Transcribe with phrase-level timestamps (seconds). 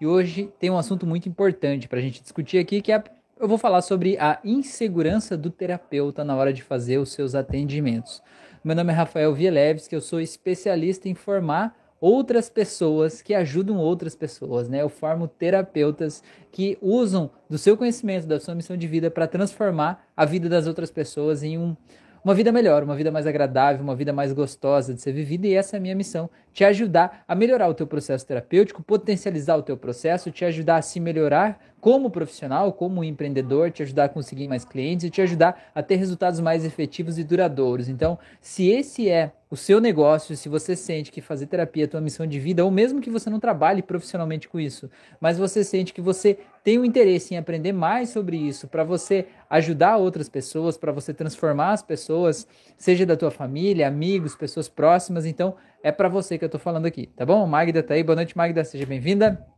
[0.00, 3.02] e hoje tem um assunto muito importante para a gente discutir aqui, que é
[3.38, 8.22] eu vou falar sobre a insegurança do terapeuta na hora de fazer os seus atendimentos.
[8.64, 13.76] Meu nome é Rafael Vieleves, que eu sou especialista em formar outras pessoas que ajudam
[13.76, 14.82] outras pessoas, né?
[14.82, 20.08] Eu formo terapeutas que usam do seu conhecimento, da sua missão de vida para transformar
[20.16, 21.76] a vida das outras pessoas em um
[22.26, 25.54] uma vida melhor, uma vida mais agradável, uma vida mais gostosa de ser vivida, e
[25.54, 29.62] essa é a minha missão, te ajudar a melhorar o teu processo terapêutico, potencializar o
[29.62, 34.48] teu processo, te ajudar a se melhorar como profissional, como empreendedor, te ajudar a conseguir
[34.48, 37.88] mais clientes e te ajudar a ter resultados mais efetivos e duradouros.
[37.88, 42.00] Então, se esse é o seu negócio, se você sente que fazer terapia é tua
[42.00, 44.90] missão de vida, ou mesmo que você não trabalhe profissionalmente com isso,
[45.20, 49.28] mas você sente que você tem um interesse em aprender mais sobre isso, para você
[49.48, 55.24] ajudar outras pessoas, para você transformar as pessoas, seja da tua família, amigos, pessoas próximas,
[55.24, 57.46] então é para você que eu estou falando aqui, tá bom?
[57.46, 59.55] Magda tá aí, boa noite Magda, seja bem-vinda.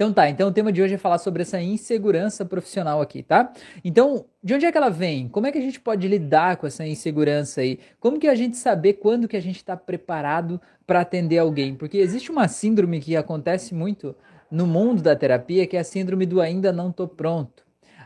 [0.00, 3.52] Então tá, então o tema de hoje é falar sobre essa insegurança profissional aqui, tá?
[3.84, 5.28] Então, de onde é que ela vem?
[5.28, 7.78] Como é que a gente pode lidar com essa insegurança aí?
[8.00, 11.74] Como que a gente saber quando que a gente está preparado para atender alguém?
[11.74, 14.16] Porque existe uma síndrome que acontece muito
[14.50, 17.62] no mundo da terapia, que é a síndrome do ainda não tô pronto.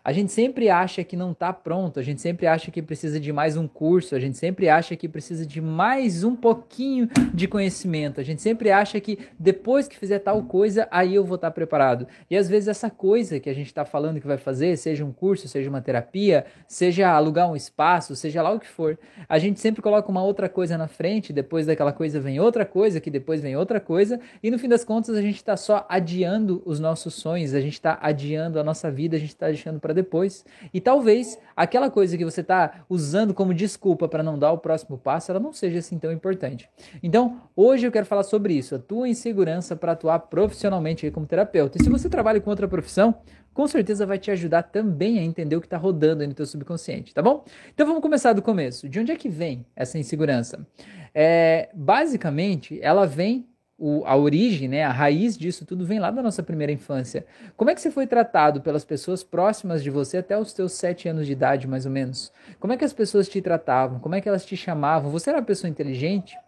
[0.07, 3.33] A gente sempre acha que não está pronto, a gente sempre acha que precisa de
[3.33, 8.21] mais um curso, a gente sempre acha que precisa de mais um pouquinho de conhecimento,
[8.21, 11.55] a gente sempre acha que depois que fizer tal coisa, aí eu vou estar tá
[11.55, 12.07] preparado.
[12.31, 15.11] E às vezes essa coisa que a gente está falando que vai fazer, seja um
[15.11, 19.59] curso, seja uma terapia, seja alugar um espaço, seja lá o que for, a gente
[19.59, 23.41] sempre coloca uma outra coisa na frente, depois daquela coisa vem outra coisa, que depois
[23.41, 27.15] vem outra coisa, e no fim das contas a gente está só adiando os nossos
[27.15, 30.45] sonhos, a gente está adiando a nossa vida, a gente está deixando para depois.
[30.73, 34.99] E talvez aquela coisa que você está usando como desculpa para não dar o próximo
[34.99, 36.69] passo, ela não seja assim tão importante.
[37.03, 41.79] Então, hoje eu quero falar sobre isso, a tua insegurança para atuar profissionalmente como terapeuta.
[41.79, 43.15] E se você trabalha com outra profissão,
[43.55, 46.45] com certeza vai te ajudar também a entender o que está rodando aí no teu
[46.45, 47.45] subconsciente, tá bom?
[47.73, 48.89] Então vamos começar do começo.
[48.89, 50.67] De onde é que vem essa insegurança?
[51.15, 53.47] É, basicamente, ela vem
[53.79, 57.27] o, a origem, né, a raiz disso tudo vem lá da nossa primeira infância.
[57.57, 61.09] Como é que você foi tratado pelas pessoas próximas de você até os teus sete
[61.09, 62.33] anos de idade, mais ou menos?
[62.61, 63.99] Como é que as pessoas te tratavam?
[63.99, 65.11] Como é que elas te chamavam?
[65.11, 66.39] Você era uma pessoa inteligente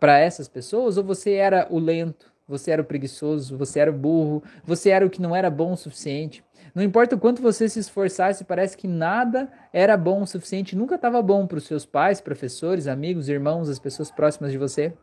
[0.00, 2.32] para essas pessoas ou você era o lento?
[2.48, 3.56] Você era o preguiçoso?
[3.56, 4.42] Você era o burro?
[4.64, 6.44] Você era o que não era bom o suficiente?
[6.74, 10.94] Não importa o quanto você se esforçasse, parece que nada era bom o suficiente, nunca
[10.94, 14.94] estava bom para os seus pais, professores, amigos, irmãos, as pessoas próximas de você.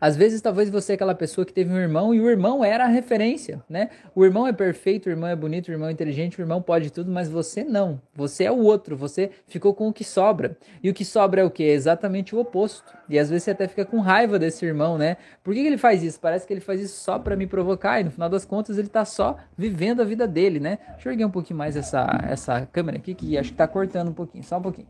[0.00, 2.84] Às vezes, talvez você é aquela pessoa que teve um irmão e o irmão era
[2.84, 3.90] a referência, né?
[4.14, 6.90] O irmão é perfeito, o irmão é bonito, o irmão é inteligente, o irmão pode
[6.90, 8.00] tudo, mas você não.
[8.14, 10.56] Você é o outro, você ficou com o que sobra.
[10.82, 11.64] E o que sobra é o que?
[11.64, 12.92] É exatamente o oposto.
[13.08, 15.16] E às vezes você até fica com raiva desse irmão, né?
[15.42, 16.18] Por que, que ele faz isso?
[16.20, 18.88] Parece que ele faz isso só para me provocar e no final das contas ele
[18.88, 20.78] tá só vivendo a vida dele, né?
[20.92, 24.08] Deixa eu erguer um pouquinho mais essa, essa câmera aqui que acho que tá cortando
[24.08, 24.88] um pouquinho, só um pouquinho.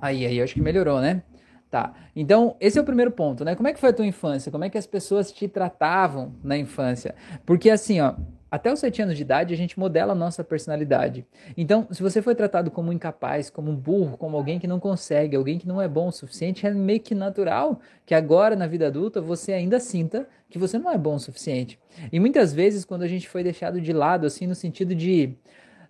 [0.00, 1.22] Aí, aí, acho que melhorou, né?
[1.70, 1.94] Tá.
[2.16, 3.54] Então, esse é o primeiro ponto, né?
[3.54, 4.50] Como é que foi a tua infância?
[4.50, 7.14] Como é que as pessoas te tratavam na infância?
[7.46, 8.14] Porque assim, ó,
[8.50, 11.24] até os sete anos de idade a gente modela a nossa personalidade.
[11.56, 15.36] Então, se você foi tratado como incapaz, como um burro, como alguém que não consegue,
[15.36, 18.88] alguém que não é bom o suficiente, é meio que natural que agora na vida
[18.88, 21.78] adulta você ainda sinta que você não é bom o suficiente.
[22.10, 25.36] E muitas vezes quando a gente foi deixado de lado assim no sentido de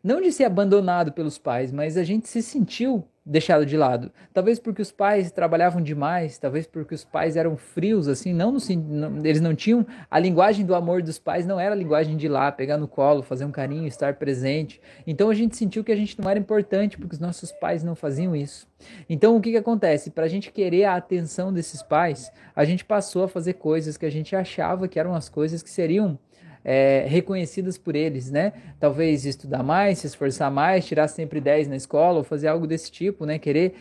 [0.04, 4.10] não de ser abandonado pelos pais, mas a gente se sentiu deixado de lado.
[4.34, 8.58] Talvez porque os pais trabalhavam demais, talvez porque os pais eram frios, assim, não, no,
[8.76, 12.26] não eles não tinham a linguagem do amor dos pais, não era a linguagem de
[12.26, 14.80] ir lá, pegar no colo, fazer um carinho, estar presente.
[15.06, 17.94] Então a gente sentiu que a gente não era importante porque os nossos pais não
[17.94, 18.66] faziam isso.
[19.08, 20.10] Então o que, que acontece?
[20.10, 24.06] Para a gente querer a atenção desses pais, a gente passou a fazer coisas que
[24.06, 26.18] a gente achava que eram as coisas que seriam
[26.64, 28.52] é, reconhecidas por eles, né?
[28.78, 32.90] Talvez estudar mais, se esforçar mais, tirar sempre 10 na escola ou fazer algo desse
[32.90, 33.38] tipo, né?
[33.38, 33.74] Querer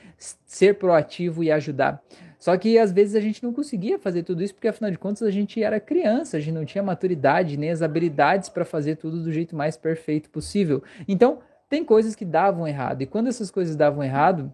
[0.46, 2.02] ser proativo e ajudar.
[2.40, 5.24] Só que às vezes a gente não conseguia fazer tudo isso porque afinal de contas
[5.24, 9.22] a gente era criança, a gente não tinha maturidade nem as habilidades para fazer tudo
[9.22, 10.82] do jeito mais perfeito possível.
[11.06, 11.40] Então,
[11.70, 13.02] tem coisas que davam errado.
[13.02, 14.52] E quando essas coisas davam errado,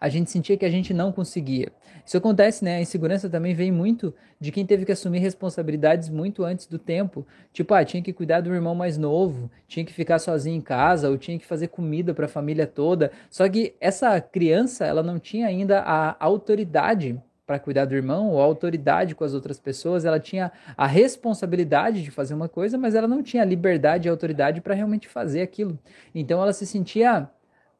[0.00, 1.72] a gente sentia que a gente não conseguia.
[2.04, 2.76] Isso acontece, né?
[2.76, 7.26] A insegurança também vem muito de quem teve que assumir responsabilidades muito antes do tempo.
[7.52, 11.08] Tipo, ah, tinha que cuidar do irmão mais novo, tinha que ficar sozinho em casa,
[11.08, 13.10] ou tinha que fazer comida para a família toda.
[13.30, 18.40] Só que essa criança, ela não tinha ainda a autoridade para cuidar do irmão, ou
[18.40, 22.94] a autoridade com as outras pessoas, ela tinha a responsabilidade de fazer uma coisa, mas
[22.94, 25.78] ela não tinha a liberdade e autoridade para realmente fazer aquilo.
[26.14, 27.28] Então ela se sentia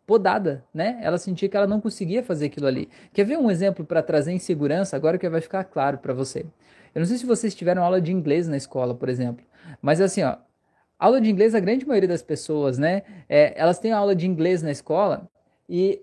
[0.06, 0.98] podada, né?
[1.02, 2.88] Ela sentia que ela não conseguia fazer aquilo ali.
[3.12, 4.96] Quer ver um exemplo para trazer insegurança?
[4.96, 6.44] Agora que vai ficar claro para você.
[6.94, 9.44] Eu não sei se vocês tiveram aula de inglês na escola, por exemplo,
[9.82, 10.36] mas assim, ó,
[10.98, 14.62] aula de inglês, a grande maioria das pessoas, né, é, elas têm aula de inglês
[14.62, 15.28] na escola
[15.68, 16.00] e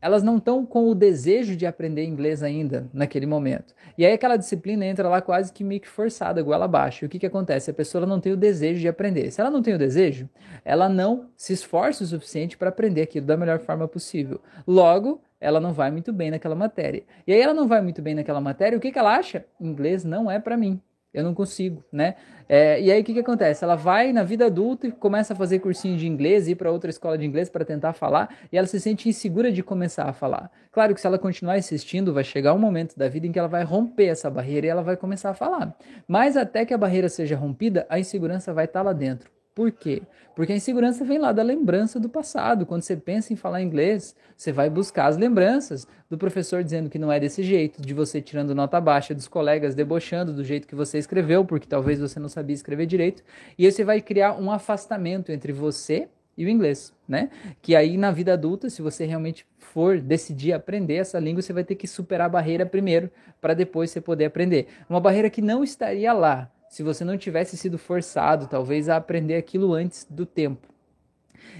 [0.00, 3.74] elas não estão com o desejo de aprender inglês ainda naquele momento.
[3.96, 7.04] E aí aquela disciplina entra lá quase que meio que forçada, goela abaixo.
[7.04, 7.70] E o que, que acontece?
[7.70, 9.30] A pessoa não tem o desejo de aprender.
[9.30, 10.28] Se ela não tem o desejo,
[10.64, 14.40] ela não se esforça o suficiente para aprender aquilo da melhor forma possível.
[14.66, 17.02] Logo, ela não vai muito bem naquela matéria.
[17.26, 19.44] E aí ela não vai muito bem naquela matéria, o que, que ela acha?
[19.60, 20.80] Inglês não é para mim
[21.18, 22.14] eu não consigo, né?
[22.48, 23.62] É, e aí o que, que acontece?
[23.62, 26.88] Ela vai na vida adulta e começa a fazer cursinho de inglês, ir para outra
[26.88, 30.50] escola de inglês para tentar falar, e ela se sente insegura de começar a falar.
[30.72, 33.48] Claro que se ela continuar insistindo, vai chegar um momento da vida em que ela
[33.48, 35.76] vai romper essa barreira e ela vai começar a falar.
[36.06, 39.37] Mas até que a barreira seja rompida, a insegurança vai estar tá lá dentro.
[39.58, 40.02] Por quê?
[40.36, 42.64] Porque a insegurança vem lá da lembrança do passado.
[42.64, 46.96] Quando você pensa em falar inglês, você vai buscar as lembranças do professor dizendo que
[46.96, 50.76] não é desse jeito, de você tirando nota baixa, dos colegas debochando do jeito que
[50.76, 53.24] você escreveu, porque talvez você não sabia escrever direito.
[53.58, 57.28] E aí você vai criar um afastamento entre você e o inglês, né?
[57.60, 61.64] Que aí na vida adulta, se você realmente for decidir aprender essa língua, você vai
[61.64, 63.10] ter que superar a barreira primeiro
[63.40, 64.68] para depois você poder aprender.
[64.88, 69.36] Uma barreira que não estaria lá se você não tivesse sido forçado, talvez, a aprender
[69.36, 70.68] aquilo antes do tempo.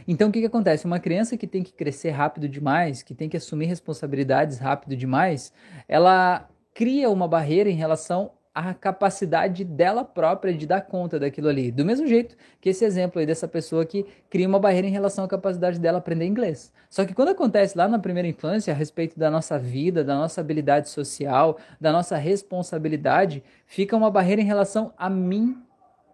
[0.07, 0.87] Então, o que, que acontece?
[0.87, 5.53] Uma criança que tem que crescer rápido demais, que tem que assumir responsabilidades rápido demais,
[5.87, 11.71] ela cria uma barreira em relação a capacidade dela própria de dar conta daquilo ali.
[11.71, 15.25] Do mesmo jeito que esse exemplo aí dessa pessoa que cria uma barreira em relação
[15.25, 16.73] à capacidade dela aprender inglês.
[16.91, 20.41] Só que quando acontece lá na primeira infância, a respeito da nossa vida, da nossa
[20.41, 25.63] habilidade social, da nossa responsabilidade, fica uma barreira em relação a mim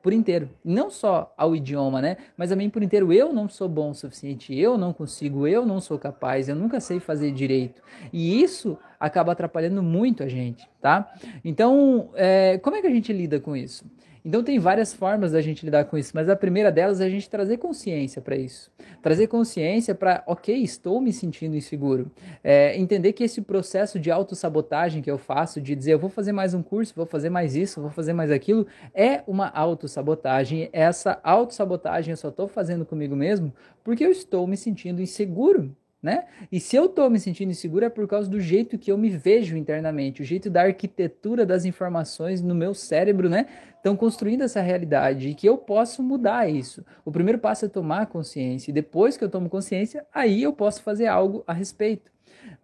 [0.04, 0.50] por inteiro.
[0.62, 2.18] Não só ao idioma, né?
[2.36, 3.10] Mas a mim por inteiro.
[3.10, 6.78] Eu não sou bom o suficiente, eu não consigo, eu não sou capaz, eu nunca
[6.78, 7.80] sei fazer direito.
[8.12, 11.10] E isso acaba atrapalhando muito a gente, tá?
[11.42, 13.82] Então, é, como é que a gente lida com isso?
[14.26, 17.10] Então tem várias formas da gente lidar com isso, mas a primeira delas é a
[17.10, 18.72] gente trazer consciência para isso.
[19.02, 22.10] Trazer consciência para, ok, estou me sentindo inseguro.
[22.42, 26.32] É, entender que esse processo de autossabotagem que eu faço, de dizer eu vou fazer
[26.32, 30.70] mais um curso, vou fazer mais isso, vou fazer mais aquilo, é uma autossabotagem.
[30.72, 33.52] Essa autossabotagem eu só estou fazendo comigo mesmo
[33.84, 36.26] porque eu estou me sentindo inseguro né?
[36.52, 39.08] E se eu estou me sentindo inseguro é por causa do jeito que eu me
[39.08, 43.46] vejo internamente, o jeito da arquitetura das informações no meu cérebro, né?
[43.74, 46.84] Estão construindo essa realidade e que eu posso mudar isso.
[47.06, 50.82] O primeiro passo é tomar consciência e depois que eu tomo consciência, aí eu posso
[50.82, 52.13] fazer algo a respeito.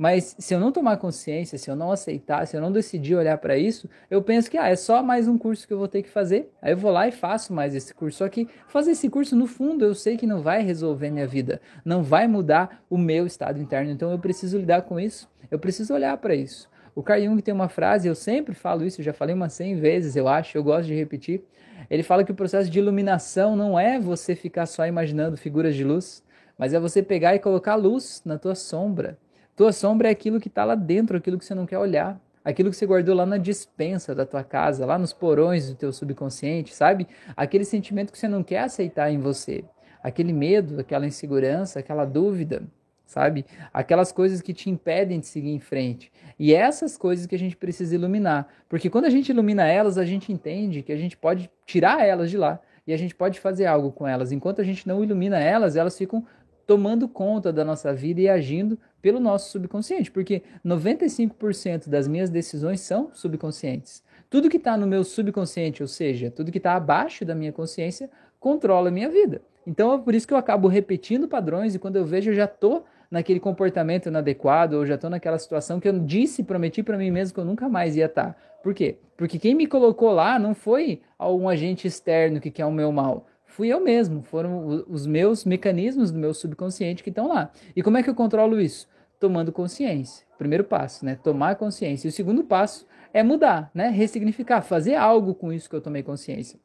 [0.00, 3.36] Mas se eu não tomar consciência, se eu não aceitar, se eu não decidir olhar
[3.36, 6.02] para isso, eu penso que ah, é só mais um curso que eu vou ter
[6.02, 6.50] que fazer.
[6.62, 8.16] Aí eu vou lá e faço mais esse curso.
[8.16, 11.60] Só que fazer esse curso, no fundo, eu sei que não vai resolver minha vida,
[11.84, 13.90] não vai mudar o meu estado interno.
[13.90, 16.70] Então eu preciso lidar com isso, eu preciso olhar para isso.
[16.94, 19.76] O Carl Jung tem uma frase, eu sempre falo isso, eu já falei umas 100
[19.80, 21.44] vezes, eu acho, eu gosto de repetir.
[21.90, 25.84] Ele fala que o processo de iluminação não é você ficar só imaginando figuras de
[25.84, 26.24] luz,
[26.56, 29.18] mas é você pegar e colocar luz na tua sombra.
[29.60, 32.18] Tua sombra é aquilo que está lá dentro, aquilo que você não quer olhar.
[32.42, 35.92] Aquilo que você guardou lá na dispensa da tua casa, lá nos porões do teu
[35.92, 37.06] subconsciente, sabe?
[37.36, 39.62] Aquele sentimento que você não quer aceitar em você.
[40.02, 42.62] Aquele medo, aquela insegurança, aquela dúvida,
[43.04, 43.44] sabe?
[43.70, 46.10] Aquelas coisas que te impedem de seguir em frente.
[46.38, 48.48] E essas coisas que a gente precisa iluminar.
[48.66, 52.30] Porque quando a gente ilumina elas, a gente entende que a gente pode tirar elas
[52.30, 54.32] de lá e a gente pode fazer algo com elas.
[54.32, 56.24] Enquanto a gente não ilumina elas, elas ficam
[56.70, 62.80] tomando conta da nossa vida e agindo pelo nosso subconsciente, porque 95% das minhas decisões
[62.80, 64.04] são subconscientes.
[64.30, 68.08] Tudo que está no meu subconsciente, ou seja, tudo que está abaixo da minha consciência,
[68.38, 69.42] controla a minha vida.
[69.66, 72.44] Então é por isso que eu acabo repetindo padrões e quando eu vejo eu já
[72.44, 77.10] estou naquele comportamento inadequado ou já estou naquela situação que eu disse, prometi para mim
[77.10, 78.34] mesmo que eu nunca mais ia estar.
[78.34, 78.36] Tá.
[78.62, 78.98] Por quê?
[79.16, 83.26] Porque quem me colocou lá não foi algum agente externo que quer o meu mal
[83.60, 87.52] fui eu mesmo, foram os meus mecanismos do meu subconsciente que estão lá.
[87.76, 88.88] E como é que eu controlo isso?
[89.18, 90.26] Tomando consciência.
[90.38, 91.18] Primeiro passo, né?
[91.22, 92.08] Tomar consciência.
[92.08, 93.90] E o segundo passo é mudar, né?
[93.90, 96.58] Ressignificar, fazer algo com isso que eu tomei consciência.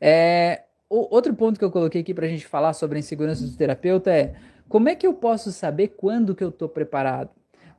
[0.00, 3.56] É, outro ponto que eu coloquei aqui para a gente falar sobre a insegurança do
[3.56, 4.34] terapeuta é
[4.68, 7.30] como é que eu posso saber quando que eu estou preparado?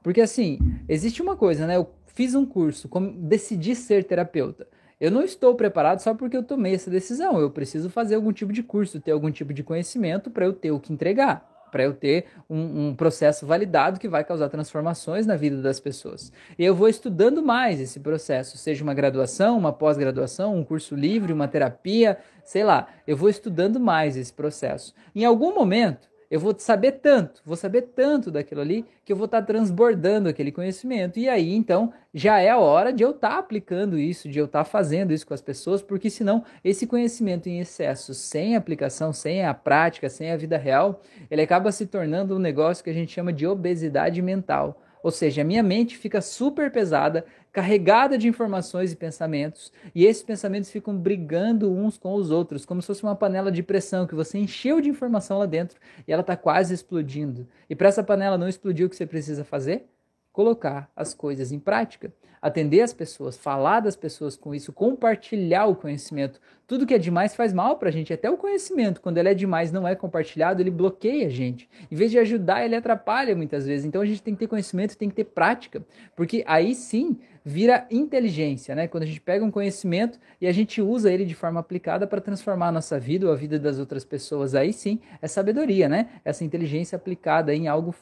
[0.01, 0.57] Porque assim,
[0.87, 1.75] existe uma coisa, né?
[1.75, 4.65] Eu fiz um curso, decidi ser terapeuta.
[4.99, 7.39] Eu não estou preparado só porque eu tomei essa decisão.
[7.39, 10.71] Eu preciso fazer algum tipo de curso, ter algum tipo de conhecimento para eu ter
[10.71, 15.35] o que entregar para eu ter um, um, processo validado que vai causar transformações na
[15.35, 16.31] vida das pessoas.
[16.57, 21.33] E eu vou estudando mais esse processo, seja uma graduação, uma pós-graduação, um curso livre,
[21.33, 22.87] uma terapia, sei lá.
[23.05, 24.93] Eu vou estudando mais esse processo.
[25.13, 29.25] Em algum momento, Eu vou saber tanto, vou saber tanto daquilo ali que eu vou
[29.25, 31.19] estar tá transbordando aquele conhecimento.
[31.19, 34.45] E aí, então, já é a hora de eu estar tá aplicando isso, de eu
[34.45, 39.13] estar tá fazendo isso com as pessoas, porque senão esse conhecimento em excesso, sem aplicação,
[39.13, 42.93] sem a prática, sem a vida real, ele acaba se tornando um negócio que a
[42.93, 44.81] gente chama de obesidade mental.
[45.05, 47.23] Ou seja, a minha mente fica super pesada,
[47.55, 52.81] carregada de informações e pensamentos, e esses pensamentos ficam brigando uns com os outros, como
[52.81, 56.19] se fosse uma panela de pressão que você encheu de informação lá dentro e ela
[56.19, 57.47] está quase explodindo.
[57.69, 59.87] E para essa panela não explodir, o que você precisa fazer?
[60.35, 62.11] Colocar as coisas em prática
[62.45, 66.39] atender as pessoas, falar das pessoas com isso, compartilhar o conhecimento.
[66.67, 69.33] Tudo que é demais faz mal para a gente, até o conhecimento, quando ele é
[69.33, 71.67] demais, não é compartilhado, ele bloqueia a gente.
[71.91, 73.83] Em vez de ajudar, ele atrapalha muitas vezes.
[73.83, 75.83] Então a gente tem que ter conhecimento, tem que ter prática,
[76.15, 78.87] porque aí sim vira inteligência, né?
[78.87, 82.21] Quando a gente pega um conhecimento e a gente usa ele de forma aplicada para
[82.21, 86.09] transformar a nossa vida ou a vida das outras pessoas, aí sim é sabedoria, né?
[86.23, 87.95] Essa inteligência aplicada em algo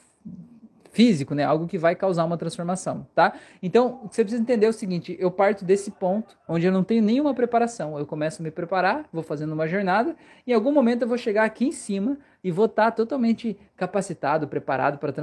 [0.93, 1.43] físico, né?
[1.43, 3.33] Algo que vai causar uma transformação, tá?
[3.61, 7.33] Então, você precisa entender o seguinte: eu parto desse ponto onde eu não tenho nenhuma
[7.33, 7.99] preparação.
[7.99, 10.15] Eu começo a me preparar, vou fazendo uma jornada,
[10.47, 14.47] e em algum momento eu vou chegar aqui em cima e vou estar totalmente capacitado,
[14.47, 15.13] preparado para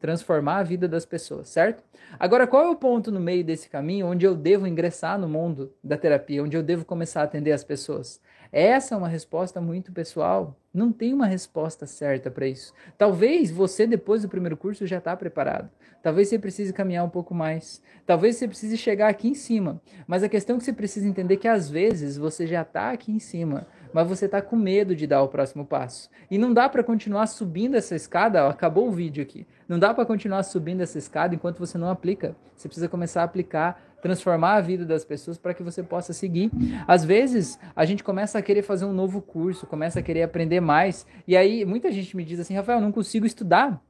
[0.00, 1.82] transformar a vida das pessoas, certo?
[2.18, 5.72] Agora, qual é o ponto no meio desse caminho onde eu devo ingressar no mundo
[5.84, 8.20] da terapia, onde eu devo começar a atender as pessoas?
[8.52, 10.54] Essa é uma resposta muito pessoal.
[10.74, 12.74] Não tem uma resposta certa para isso.
[12.98, 15.70] Talvez você, depois do primeiro curso, já está preparado.
[16.02, 17.80] Talvez você precise caminhar um pouco mais.
[18.04, 19.80] Talvez você precise chegar aqui em cima.
[20.06, 23.10] Mas a questão é que você precisa entender que às vezes você já está aqui
[23.10, 26.10] em cima, mas você está com medo de dar o próximo passo.
[26.30, 28.44] E não dá para continuar subindo essa escada.
[28.44, 29.46] Ó, acabou o vídeo aqui.
[29.66, 32.36] Não dá para continuar subindo essa escada enquanto você não aplica.
[32.54, 36.50] Você precisa começar a aplicar transformar a vida das pessoas para que você possa seguir.
[36.86, 40.60] Às vezes, a gente começa a querer fazer um novo curso, começa a querer aprender
[40.60, 43.80] mais, e aí muita gente me diz assim: Rafael, não consigo estudar.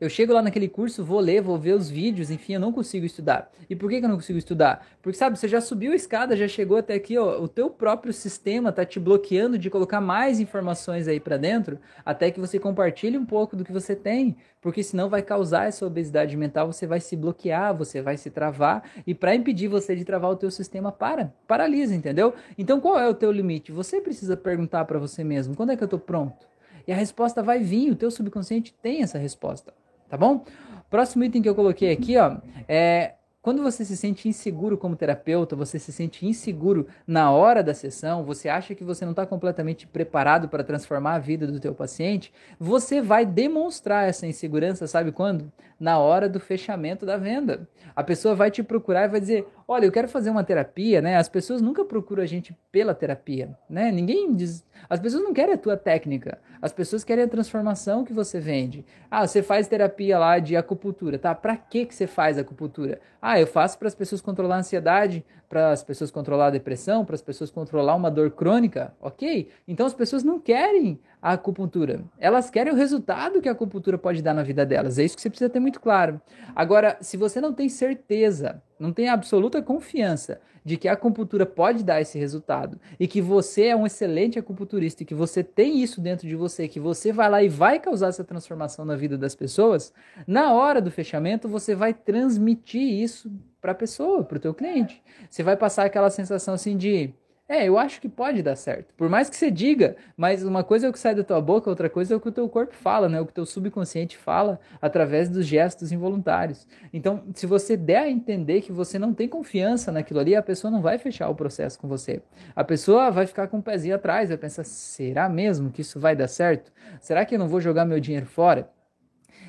[0.00, 3.04] Eu chego lá naquele curso, vou ler, vou ver os vídeos, enfim, eu não consigo
[3.04, 3.50] estudar.
[3.68, 4.86] E por que, que eu não consigo estudar?
[5.02, 8.12] Porque, sabe, você já subiu a escada, já chegou até aqui, ó, o teu próprio
[8.12, 13.18] sistema tá te bloqueando de colocar mais informações aí para dentro, até que você compartilhe
[13.18, 17.00] um pouco do que você tem, porque senão vai causar essa obesidade mental, você vai
[17.00, 20.92] se bloquear, você vai se travar, e para impedir você de travar o teu sistema,
[20.92, 22.34] para, paralisa, entendeu?
[22.56, 23.72] Então, qual é o teu limite?
[23.72, 26.46] Você precisa perguntar para você mesmo, quando é que eu tô pronto?
[26.86, 29.77] E a resposta vai vir, o teu subconsciente tem essa resposta
[30.08, 30.44] tá bom?
[30.90, 35.56] Próximo item que eu coloquei aqui, ó, é quando você se sente inseguro como terapeuta,
[35.56, 39.86] você se sente inseguro na hora da sessão, você acha que você não está completamente
[39.86, 45.50] preparado para transformar a vida do teu paciente, você vai demonstrar essa insegurança, sabe quando?
[45.78, 47.68] Na hora do fechamento da venda.
[47.94, 51.16] A pessoa vai te procurar e vai dizer: olha, eu quero fazer uma terapia, né?
[51.16, 53.92] As pessoas nunca procuram a gente pela terapia, né?
[53.92, 54.64] Ninguém diz.
[54.88, 58.84] As pessoas não querem a tua técnica, as pessoas querem a transformação que você vende.
[59.10, 61.34] Ah, você faz terapia lá de acupuntura, tá?
[61.34, 63.00] Para que que você faz acupuntura?
[63.20, 67.04] Ah, eu faço para as pessoas controlar a ansiedade, para as pessoas controlar a depressão,
[67.04, 69.48] para as pessoas controlar uma dor crônica, ok?
[69.66, 72.04] Então as pessoas não querem a acupuntura.
[72.18, 74.98] Elas querem o resultado que a acupuntura pode dar na vida delas.
[74.98, 76.20] É isso que você precisa ter muito claro.
[76.54, 81.82] Agora, se você não tem certeza, não tem absoluta confiança de que a acupuntura pode
[81.82, 85.98] dar esse resultado e que você é um excelente acupunturista e que você tem isso
[85.98, 89.34] dentro de você, que você vai lá e vai causar essa transformação na vida das
[89.34, 89.94] pessoas,
[90.26, 93.30] na hora do fechamento você vai transmitir isso
[93.68, 95.02] para a pessoa, para o teu cliente.
[95.28, 97.12] Você vai passar aquela sensação assim de
[97.46, 98.94] é, eu acho que pode dar certo.
[98.94, 101.70] Por mais que você diga, mas uma coisa é o que sai da tua boca,
[101.70, 103.18] outra coisa é o que o teu corpo fala, né?
[103.20, 106.66] O que o teu subconsciente fala através dos gestos involuntários.
[106.92, 110.70] Então, se você der a entender que você não tem confiança naquilo ali, a pessoa
[110.70, 112.20] não vai fechar o processo com você.
[112.54, 115.98] A pessoa vai ficar com o um pezinho atrás, vai pensar: será mesmo que isso
[115.98, 116.70] vai dar certo?
[117.00, 118.68] Será que eu não vou jogar meu dinheiro fora?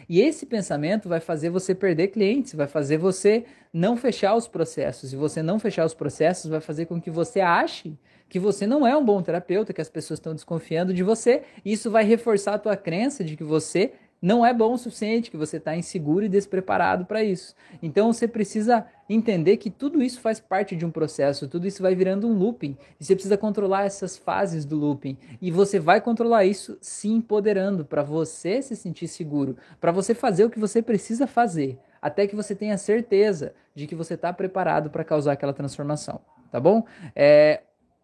[0.09, 5.13] E esse pensamento vai fazer você perder clientes, vai fazer você não fechar os processos.
[5.13, 7.95] E você não fechar os processos vai fazer com que você ache
[8.27, 11.41] que você não é um bom terapeuta, que as pessoas estão desconfiando de você.
[11.65, 15.31] E isso vai reforçar a tua crença de que você não é bom o suficiente,
[15.31, 17.55] que você está inseguro e despreparado para isso.
[17.81, 21.95] Então você precisa entender que tudo isso faz parte de um processo, tudo isso vai
[21.95, 25.17] virando um looping, e você precisa controlar essas fases do looping.
[25.41, 30.45] E você vai controlar isso se empoderando para você se sentir seguro, para você fazer
[30.45, 34.89] o que você precisa fazer, até que você tenha certeza de que você está preparado
[34.89, 36.21] para causar aquela transformação.
[36.51, 36.83] Tá bom?
[37.15, 37.61] É,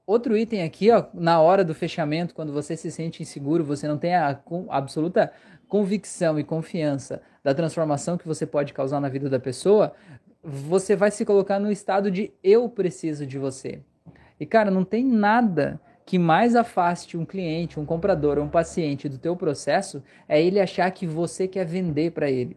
[0.07, 3.97] Outro item aqui, ó, na hora do fechamento, quando você se sente inseguro, você não
[3.97, 5.31] tem a, a absoluta
[5.75, 9.91] convicção e confiança da transformação que você pode causar na vida da pessoa,
[10.41, 13.81] você vai se colocar no estado de eu preciso de você.
[14.39, 19.17] E cara, não tem nada que mais afaste um cliente, um comprador um paciente do
[19.17, 22.55] teu processo é ele achar que você quer vender para ele.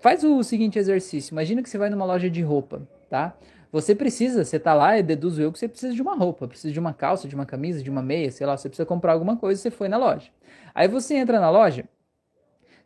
[0.00, 3.36] Faz o seguinte exercício, imagina que você vai numa loja de roupa, tá?
[3.70, 6.72] Você precisa, você tá lá e deduzo eu que você precisa de uma roupa, precisa
[6.72, 9.36] de uma calça, de uma camisa, de uma meia, sei lá, você precisa comprar alguma
[9.36, 10.32] coisa, você foi na loja.
[10.74, 11.84] Aí você entra na loja,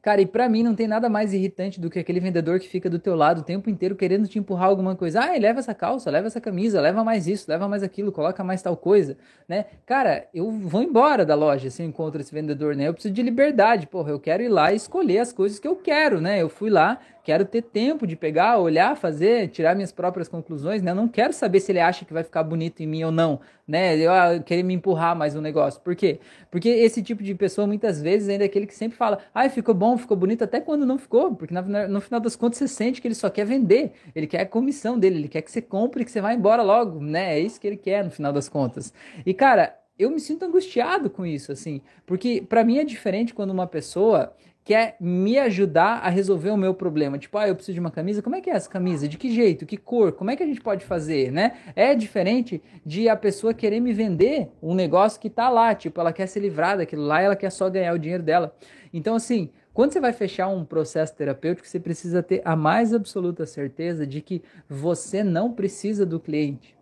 [0.07, 2.89] Cara, e pra mim não tem nada mais irritante do que aquele vendedor que fica
[2.89, 5.21] do teu lado o tempo inteiro querendo te empurrar alguma coisa.
[5.21, 8.63] Ah, leva essa calça, leva essa camisa, leva mais isso, leva mais aquilo, coloca mais
[8.63, 9.65] tal coisa, né?
[9.85, 12.87] Cara, eu vou embora da loja se eu encontro esse vendedor, né?
[12.87, 15.75] Eu preciso de liberdade, porra, eu quero ir lá e escolher as coisas que eu
[15.75, 16.41] quero, né?
[16.41, 20.93] Eu fui lá, quero ter tempo de pegar, olhar, fazer, tirar minhas próprias conclusões, né?
[20.93, 23.41] Eu não quero saber se ele acha que vai ficar bonito em mim ou não,
[23.67, 23.99] né?
[23.99, 25.81] Eu ah, querer me empurrar mais um negócio.
[25.81, 26.21] Por quê?
[26.53, 29.75] Porque esse tipo de pessoa muitas vezes ainda é aquele que sempre fala: "Ai, ficou
[29.75, 33.09] bom, ficou bonito", até quando não ficou, porque no final das contas você sente que
[33.09, 36.13] ele só quer vender, ele quer a comissão dele, ele quer que você compre que
[36.13, 37.35] você vá embora logo, né?
[37.37, 38.95] É isso que ele quer no final das contas.
[39.27, 43.51] E cara, eu me sinto angustiado com isso, assim, porque para mim é diferente quando
[43.51, 44.33] uma pessoa
[44.67, 47.17] quer me ajudar a resolver o meu problema.
[47.17, 49.07] Tipo, ah, eu preciso de uma camisa, como é que é essa camisa?
[49.07, 49.65] De que jeito?
[49.65, 50.11] Que cor?
[50.11, 51.53] Como é que a gente pode fazer, né?
[51.77, 56.13] É diferente de a pessoa querer me vender um negócio que tá lá, tipo, ela
[56.13, 58.57] quer se livrar daquilo lá ela quer só ganhar o dinheiro dela.
[58.93, 63.47] Então, assim, quando você vai fechar um processo terapêutico, você precisa ter a mais absoluta
[63.47, 66.77] certeza de que você não precisa do cliente.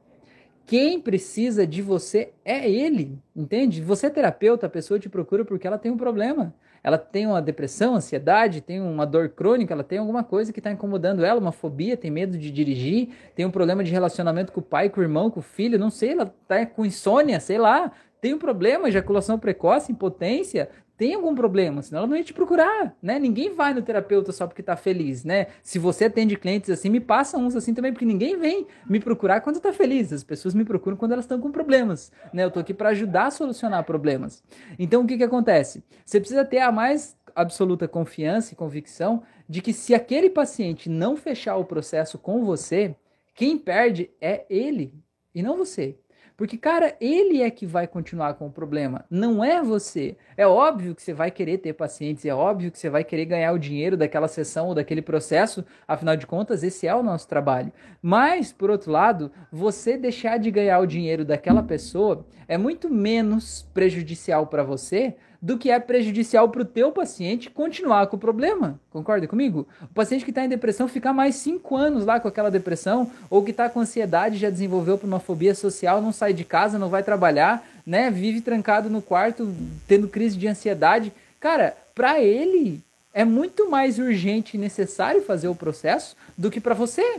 [0.65, 3.83] Quem precisa de você é ele, entende?
[3.83, 7.41] Você é terapeuta, a pessoa te procura porque ela tem um problema ela tem uma
[7.41, 11.51] depressão, ansiedade, tem uma dor crônica, ela tem alguma coisa que está incomodando ela, uma
[11.51, 15.03] fobia, tem medo de dirigir, tem um problema de relacionamento com o pai, com o
[15.03, 18.89] irmão, com o filho, não sei, ela está com insônia, sei lá, tem um problema,
[18.89, 23.19] ejaculação precoce, impotência, tem algum problema, senão ela não ia te procurar, né?
[23.19, 25.49] Ninguém vai no terapeuta só porque tá feliz, né?
[25.63, 29.41] Se você atende clientes assim, me passa uns assim também, porque ninguém vem me procurar
[29.41, 30.13] quando tá feliz.
[30.13, 32.45] As pessoas me procuram quando elas estão com problemas, né?
[32.45, 34.43] Eu tô aqui para ajudar a solucionar problemas.
[34.79, 35.83] Então, o que que acontece?
[36.05, 41.17] Você precisa ter a mais absoluta confiança e convicção de que se aquele paciente não
[41.17, 42.95] fechar o processo com você,
[43.35, 44.95] quem perde é ele
[45.35, 45.99] e não você.
[46.37, 50.17] Porque, cara, ele é que vai continuar com o problema, não é você.
[50.37, 53.53] É óbvio que você vai querer ter pacientes, é óbvio que você vai querer ganhar
[53.53, 57.73] o dinheiro daquela sessão ou daquele processo, afinal de contas, esse é o nosso trabalho.
[58.03, 63.63] Mas, por outro lado, você deixar de ganhar o dinheiro daquela pessoa é muito menos
[63.73, 68.81] prejudicial para você do que é prejudicial para o teu paciente continuar com o problema.
[68.91, 69.69] Concorda comigo?
[69.83, 73.45] O paciente que está em depressão ficar mais cinco anos lá com aquela depressão, ou
[73.45, 77.03] que está com ansiedade, já desenvolveu uma fobia social, não sai de casa, não vai
[77.03, 78.11] trabalhar, né?
[78.11, 79.55] Vive trancado no quarto,
[79.87, 81.13] tendo crise de ansiedade.
[81.39, 82.81] Cara, para ele
[83.13, 87.19] é muito mais urgente e necessário fazer o processo do que para você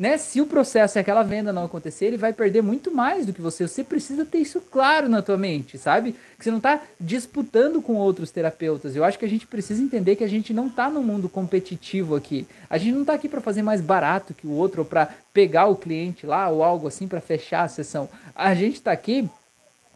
[0.00, 0.16] né?
[0.16, 3.42] Se o processo é aquela venda não acontecer, ele vai perder muito mais do que
[3.42, 3.68] você.
[3.68, 6.16] Você precisa ter isso claro na tua mente, sabe?
[6.38, 8.96] Que você não está disputando com outros terapeutas.
[8.96, 12.16] Eu acho que a gente precisa entender que a gente não está no mundo competitivo
[12.16, 12.46] aqui.
[12.70, 15.66] A gente não está aqui para fazer mais barato que o outro ou para pegar
[15.66, 18.08] o cliente lá ou algo assim para fechar a sessão.
[18.34, 19.28] A gente está aqui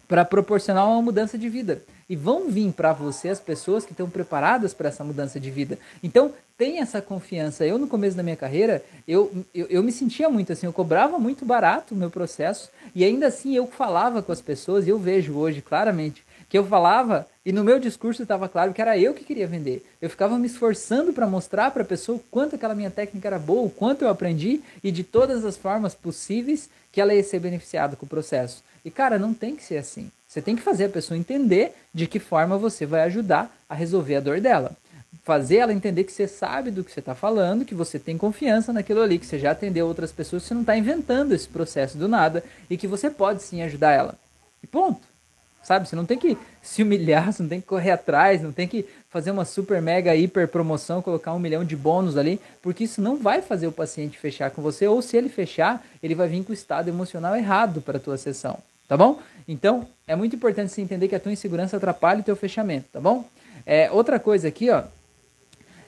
[0.06, 1.82] para proporcionar uma mudança de vida.
[2.08, 5.78] E vão vir para você as pessoas que estão preparadas para essa mudança de vida.
[6.02, 7.66] Então, tem essa confiança.
[7.66, 11.18] Eu, no começo da minha carreira, eu, eu, eu, me sentia muito assim, eu cobrava
[11.18, 14.98] muito barato o meu processo, e ainda assim eu falava com as pessoas, e eu
[14.98, 19.12] vejo hoje claramente que eu falava, e no meu discurso estava claro que era eu
[19.12, 19.84] que queria vender.
[20.00, 23.40] Eu ficava me esforçando para mostrar para a pessoa o quanto aquela minha técnica era
[23.40, 27.40] boa, o quanto eu aprendi, e de todas as formas possíveis que ela ia ser
[27.40, 28.62] beneficiada com o processo.
[28.84, 30.12] E cara, não tem que ser assim.
[30.34, 34.16] Você tem que fazer a pessoa entender de que forma você vai ajudar a resolver
[34.16, 34.76] a dor dela
[35.22, 38.72] fazer ela entender que você sabe do que você está falando, que você tem confiança
[38.72, 41.96] naquilo ali, que você já atendeu outras pessoas, que você não está inventando esse processo
[41.96, 44.16] do nada e que você pode sim ajudar ela.
[44.60, 45.00] E ponto.
[45.62, 45.88] Sabe?
[45.88, 48.84] Você não tem que se humilhar, você não tem que correr atrás, não tem que
[49.08, 53.16] fazer uma super mega hiper promoção, colocar um milhão de bônus ali, porque isso não
[53.16, 56.50] vai fazer o paciente fechar com você, ou se ele fechar, ele vai vir com
[56.50, 59.22] o estado emocional errado para a tua sessão, tá bom?
[59.46, 63.00] Então, é muito importante você entender que a tua insegurança atrapalha o teu fechamento, tá
[63.00, 63.24] bom?
[63.66, 64.84] É, outra coisa aqui, ó,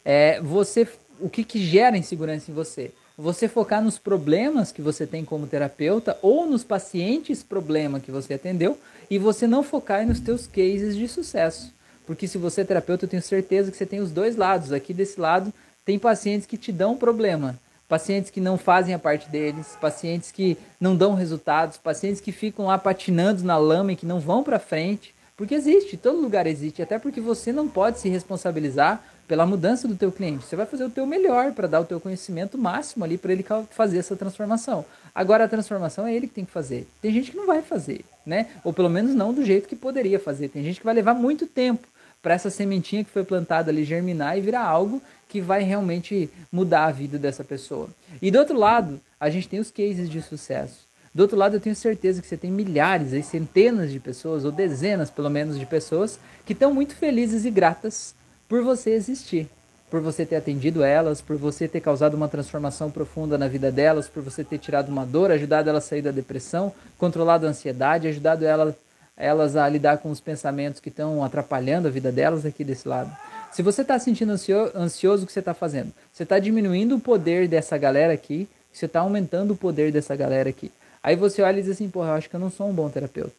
[0.05, 0.87] é você
[1.21, 2.91] o que, que gera insegurança em você?
[3.17, 8.35] Você focar nos problemas que você tem como terapeuta ou nos pacientes problema que você
[8.35, 8.79] atendeu
[9.11, 11.73] e você não focar nos teus cases de sucesso.
[12.07, 14.71] Porque se você é terapeuta, eu tenho certeza que você tem os dois lados.
[14.71, 15.53] Aqui desse lado
[15.85, 20.57] tem pacientes que te dão problema, pacientes que não fazem a parte deles, pacientes que
[20.81, 24.59] não dão resultados, pacientes que ficam lá patinando na lama e que não vão para
[24.59, 25.15] frente.
[25.37, 29.97] Porque existe, todo lugar existe, até porque você não pode se responsabilizar pela mudança do
[29.97, 30.45] teu cliente.
[30.45, 33.45] Você vai fazer o teu melhor para dar o teu conhecimento máximo ali para ele
[33.71, 34.85] fazer essa transformação.
[35.15, 36.89] Agora a transformação é ele que tem que fazer.
[37.03, 38.47] Tem gente que não vai fazer, né?
[38.65, 40.49] Ou pelo menos não do jeito que poderia fazer.
[40.49, 41.87] Tem gente que vai levar muito tempo
[42.23, 46.87] para essa sementinha que foi plantada ali germinar e virar algo que vai realmente mudar
[46.87, 47.89] a vida dessa pessoa.
[48.21, 50.87] E do outro lado, a gente tem os cases de sucesso.
[51.15, 54.53] Do outro lado, eu tenho certeza que você tem milhares, aí, centenas de pessoas, ou
[54.53, 58.15] dezenas pelo menos de pessoas, que estão muito felizes e gratas
[58.47, 59.49] por você existir,
[59.91, 64.07] por você ter atendido elas, por você ter causado uma transformação profunda na vida delas,
[64.07, 68.09] por você ter tirado uma dor, ajudado elas a sair da depressão, controlado a ansiedade,
[68.09, 68.77] ajudado ela,
[69.17, 73.11] elas a lidar com os pensamentos que estão atrapalhando a vida delas aqui desse lado.
[73.57, 74.33] Se você está sentindo
[74.75, 75.91] ansioso, o que você está fazendo?
[76.13, 80.51] Você está diminuindo o poder dessa galera aqui, você está aumentando o poder dessa galera
[80.51, 80.71] aqui.
[81.03, 82.91] Aí você olha e diz assim, porra, eu acho que eu não sou um bom
[82.91, 83.33] terapeuta.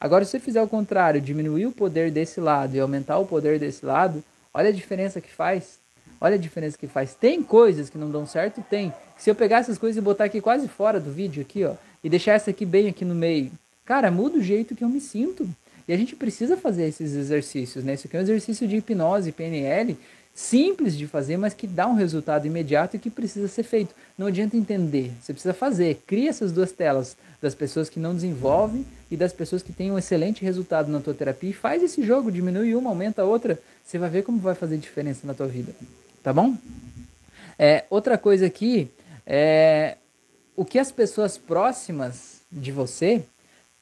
[0.00, 3.60] Agora, se você fizer o contrário, diminuir o poder desse lado e aumentar o poder
[3.60, 5.78] desse lado, Olha a diferença que faz.
[6.20, 7.14] Olha a diferença que faz.
[7.14, 8.62] Tem coisas que não dão certo?
[8.68, 8.92] Tem.
[9.16, 12.10] Se eu pegar essas coisas e botar aqui quase fora do vídeo aqui, ó, e
[12.10, 13.52] deixar essa aqui bem aqui no meio,
[13.84, 15.48] cara, muda o jeito que eu me sinto.
[15.90, 17.94] E a gente precisa fazer esses exercícios, né?
[17.94, 19.98] Isso aqui é um exercício de hipnose, PNL,
[20.32, 23.92] simples de fazer, mas que dá um resultado imediato e que precisa ser feito.
[24.16, 26.00] Não adianta entender, você precisa fazer.
[26.06, 29.98] Cria essas duas telas das pessoas que não desenvolvem e das pessoas que têm um
[29.98, 33.98] excelente resultado na tua terapia e faz esse jogo, diminui uma, aumenta a outra, você
[33.98, 35.74] vai ver como vai fazer diferença na tua vida,
[36.22, 36.54] tá bom?
[37.58, 38.88] É, outra coisa aqui
[39.26, 39.96] é
[40.54, 43.24] o que as pessoas próximas de você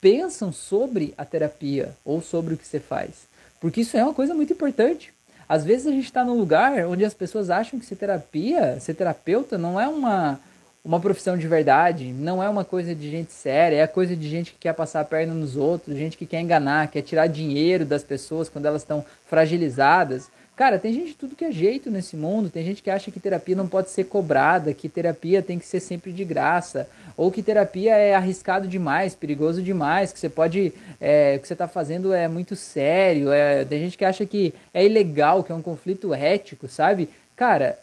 [0.01, 3.27] pensam sobre a terapia ou sobre o que você faz,
[3.61, 5.13] porque isso é uma coisa muito importante.
[5.49, 8.95] Às vezes a gente está num lugar onde as pessoas acham que ser terapia, ser
[8.95, 10.39] terapeuta, não é uma,
[10.85, 14.53] uma profissão de verdade, não é uma coisa de gente séria, é coisa de gente
[14.53, 18.03] que quer passar a perna nos outros, gente que quer enganar, quer tirar dinheiro das
[18.03, 20.29] pessoas quando elas estão fragilizadas.
[20.59, 22.51] Cara, tem gente de tudo que é jeito nesse mundo.
[22.51, 25.79] Tem gente que acha que terapia não pode ser cobrada, que terapia tem que ser
[25.79, 31.37] sempre de graça, ou que terapia é arriscado demais, perigoso demais, que você pode, é,
[31.37, 33.31] o que você está fazendo é muito sério.
[33.31, 37.09] É, tem gente que acha que é ilegal, que é um conflito ético, sabe?
[37.37, 37.79] Cara,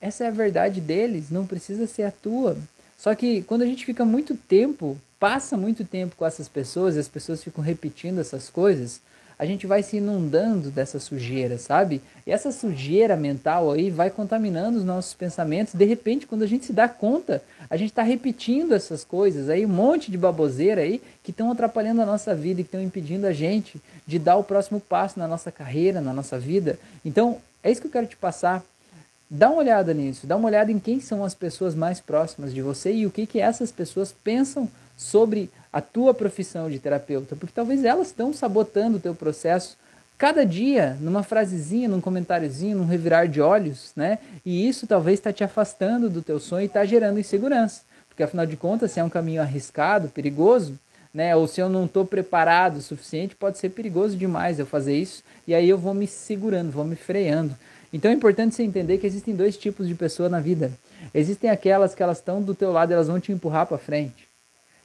[0.00, 2.56] essa é a verdade deles, não precisa ser a tua.
[2.96, 7.00] Só que quando a gente fica muito tempo, passa muito tempo com essas pessoas, e
[7.00, 9.00] as pessoas ficam repetindo essas coisas,
[9.40, 12.02] a gente vai se inundando dessa sujeira, sabe?
[12.26, 15.72] E essa sujeira mental aí vai contaminando os nossos pensamentos.
[15.72, 19.64] De repente, quando a gente se dá conta, a gente está repetindo essas coisas aí,
[19.64, 23.26] um monte de baboseira aí que estão atrapalhando a nossa vida e que estão impedindo
[23.26, 26.78] a gente de dar o próximo passo na nossa carreira, na nossa vida.
[27.02, 28.62] Então, é isso que eu quero te passar.
[29.30, 32.60] Dá uma olhada nisso, dá uma olhada em quem são as pessoas mais próximas de
[32.60, 37.54] você e o que, que essas pessoas pensam sobre a tua profissão de terapeuta, porque
[37.54, 39.76] talvez elas estão sabotando o teu processo
[40.18, 44.18] cada dia, numa frasezinha, num comentáriozinho, num revirar de olhos, né?
[44.44, 48.44] E isso talvez está te afastando do teu sonho e está gerando insegurança, porque afinal
[48.44, 50.78] de contas, se é um caminho arriscado, perigoso,
[51.14, 51.34] né?
[51.34, 55.22] Ou se eu não estou preparado o suficiente, pode ser perigoso demais eu fazer isso,
[55.46, 57.56] e aí eu vou me segurando, vou me freando.
[57.90, 60.70] Então é importante você entender que existem dois tipos de pessoa na vida.
[61.14, 64.29] Existem aquelas que elas estão do teu lado, elas vão te empurrar para frente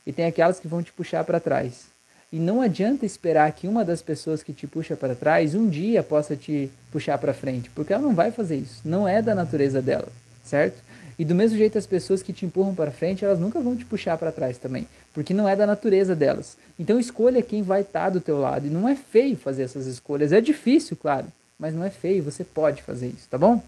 [0.06, 1.86] e tem aquelas que vão te puxar para trás.
[2.32, 6.04] E não adianta esperar que uma das pessoas que te puxa para trás um dia
[6.04, 8.82] possa te puxar para frente, porque ela não vai fazer isso.
[8.84, 10.08] Não é da natureza dela,
[10.44, 10.84] certo?
[11.18, 13.86] E do mesmo jeito as pessoas que te empurram para frente, elas nunca vão te
[13.86, 16.58] puxar para trás também, porque não é da natureza delas.
[16.78, 18.68] Então escolha quem vai estar tá do teu lado.
[18.68, 20.34] E não é feio fazer essas escolhas.
[20.34, 22.24] É difícil, claro, mas não é feio.
[22.24, 23.64] Você pode fazer isso, tá bom?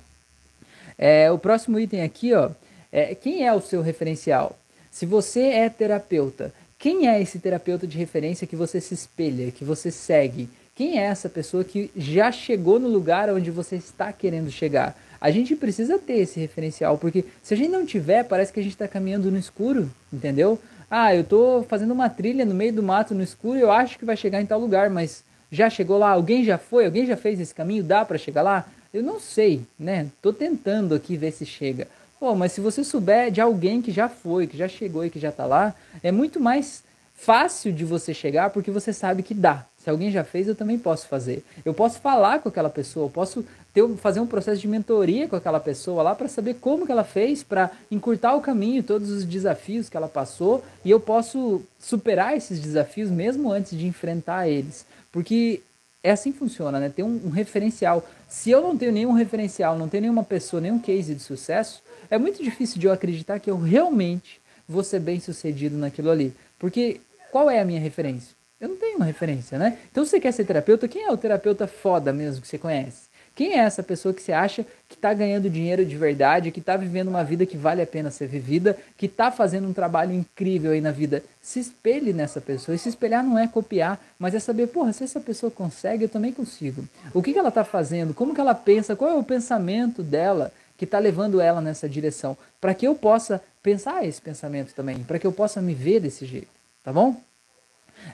[0.98, 2.50] É, o próximo item aqui, ó,
[2.92, 4.58] é quem é o seu referencial?
[4.98, 9.64] Se você é terapeuta, quem é esse terapeuta de referência que você se espelha, que
[9.64, 10.50] você segue?
[10.74, 14.98] Quem é essa pessoa que já chegou no lugar onde você está querendo chegar?
[15.22, 18.64] A gente precisa ter esse referencial, porque se a gente não tiver, parece que a
[18.64, 20.58] gente está caminhando no escuro, entendeu?
[20.90, 24.06] Ah, eu estou fazendo uma trilha no meio do mato no escuro eu acho que
[24.06, 26.10] vai chegar em tal lugar, mas já chegou lá?
[26.10, 26.88] Alguém já foi?
[26.88, 27.84] Alguém já fez esse caminho?
[27.84, 28.68] Dá para chegar lá?
[28.92, 30.08] Eu não sei, né?
[30.24, 31.88] Tô tentando aqui ver se chega.
[32.20, 35.20] Pô, mas se você souber de alguém que já foi, que já chegou e que
[35.20, 39.66] já está lá, é muito mais fácil de você chegar porque você sabe que dá.
[39.78, 41.44] Se alguém já fez, eu também posso fazer.
[41.64, 45.36] Eu posso falar com aquela pessoa, eu posso ter, fazer um processo de mentoria com
[45.36, 49.24] aquela pessoa lá para saber como que ela fez, para encurtar o caminho, todos os
[49.24, 54.86] desafios que ela passou, e eu posso superar esses desafios mesmo antes de enfrentar eles.
[55.12, 55.62] Porque
[56.04, 56.90] é assim que funciona, né?
[56.90, 58.06] Tem um, um referencial.
[58.28, 62.18] Se eu não tenho nenhum referencial, não tenho nenhuma pessoa, nenhum case de sucesso, é
[62.18, 66.34] muito difícil de eu acreditar que eu realmente vou ser bem sucedido naquilo ali.
[66.60, 67.00] Porque
[67.32, 68.36] qual é a minha referência?
[68.60, 69.78] Eu não tenho uma referência, né?
[69.92, 73.08] Então, se você quer ser terapeuta, quem é o terapeuta foda mesmo que você conhece?
[73.38, 76.76] Quem é essa pessoa que você acha que está ganhando dinheiro de verdade, que está
[76.76, 80.72] vivendo uma vida que vale a pena ser vivida, que está fazendo um trabalho incrível
[80.72, 81.24] aí na vida?
[81.40, 82.74] Se espelhe nessa pessoa.
[82.76, 86.10] E se espelhar não é copiar, mas é saber, porra, se essa pessoa consegue, eu
[86.10, 86.84] também consigo.
[87.14, 88.12] O que, que ela está fazendo?
[88.12, 88.96] Como que ela pensa?
[88.96, 92.38] Qual é o pensamento dela que está levando ela nessa direção?
[92.62, 96.26] Para que eu possa pensar esse pensamento também, para que eu possa me ver desse
[96.26, 96.48] jeito,
[96.84, 97.16] tá bom?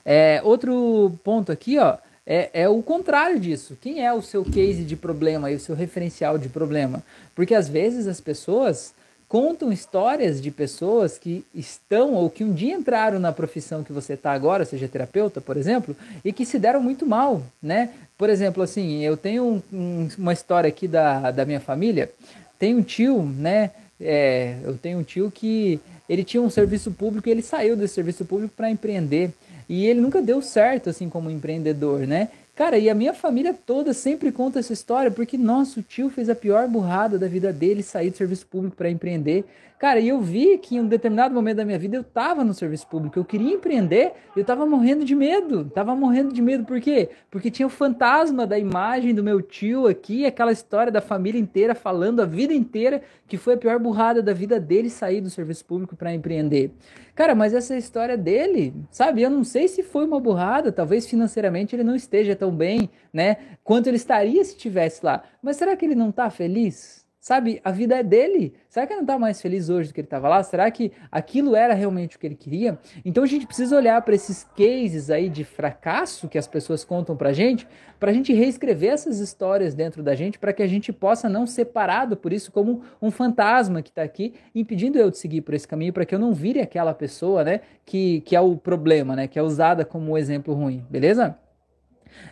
[0.06, 3.78] É, outro ponto aqui, ó é, é o contrário disso.
[3.82, 7.04] Quem é o seu case de problema e o seu referencial de problema?
[7.36, 8.94] Porque às vezes as pessoas
[9.28, 14.14] contam histórias de pessoas que estão ou que um dia entraram na profissão que você
[14.14, 17.90] está agora, seja terapeuta, por exemplo, e que se deram muito mal, né?
[18.16, 22.12] Por exemplo, assim, eu tenho um, um, uma história aqui da, da minha família.
[22.58, 23.72] Tem um tio, né?
[24.00, 27.94] É, eu tenho um tio que ele tinha um serviço público e ele saiu desse
[27.94, 29.32] serviço público para empreender.
[29.68, 32.30] E ele nunca deu certo assim como empreendedor, né?
[32.56, 36.36] Cara, e a minha família toda sempre conta essa história porque nosso tio fez a
[36.36, 39.44] pior burrada da vida dele, sair do serviço público para empreender.
[39.84, 42.54] Cara, e eu vi que em um determinado momento da minha vida eu tava no
[42.54, 45.66] serviço público, eu queria empreender, eu tava morrendo de medo.
[45.66, 47.10] Tava morrendo de medo por quê?
[47.30, 51.76] Porque tinha o fantasma da imagem do meu tio aqui, aquela história da família inteira
[51.76, 55.66] falando a vida inteira que foi a pior burrada da vida dele sair do serviço
[55.66, 56.72] público para empreender.
[57.14, 59.22] Cara, mas essa história dele, sabe?
[59.22, 63.36] Eu não sei se foi uma burrada, talvez financeiramente ele não esteja tão bem, né?
[63.66, 65.24] Quanto ele estaria se estivesse lá.
[65.42, 67.03] Mas será que ele não tá feliz?
[67.24, 68.54] Sabe, a vida é dele.
[68.68, 70.44] Será que ele não está mais feliz hoje do que ele estava lá?
[70.44, 72.78] Será que aquilo era realmente o que ele queria?
[73.06, 77.16] Então a gente precisa olhar para esses cases aí de fracasso que as pessoas contam
[77.16, 77.66] para gente,
[77.98, 81.48] para a gente reescrever essas histórias dentro da gente, para que a gente possa não
[81.48, 85.54] ser parado por isso como um fantasma que está aqui impedindo eu de seguir por
[85.54, 89.16] esse caminho, para que eu não vire aquela pessoa, né, que, que é o problema,
[89.16, 91.38] né, que é usada como exemplo ruim, beleza?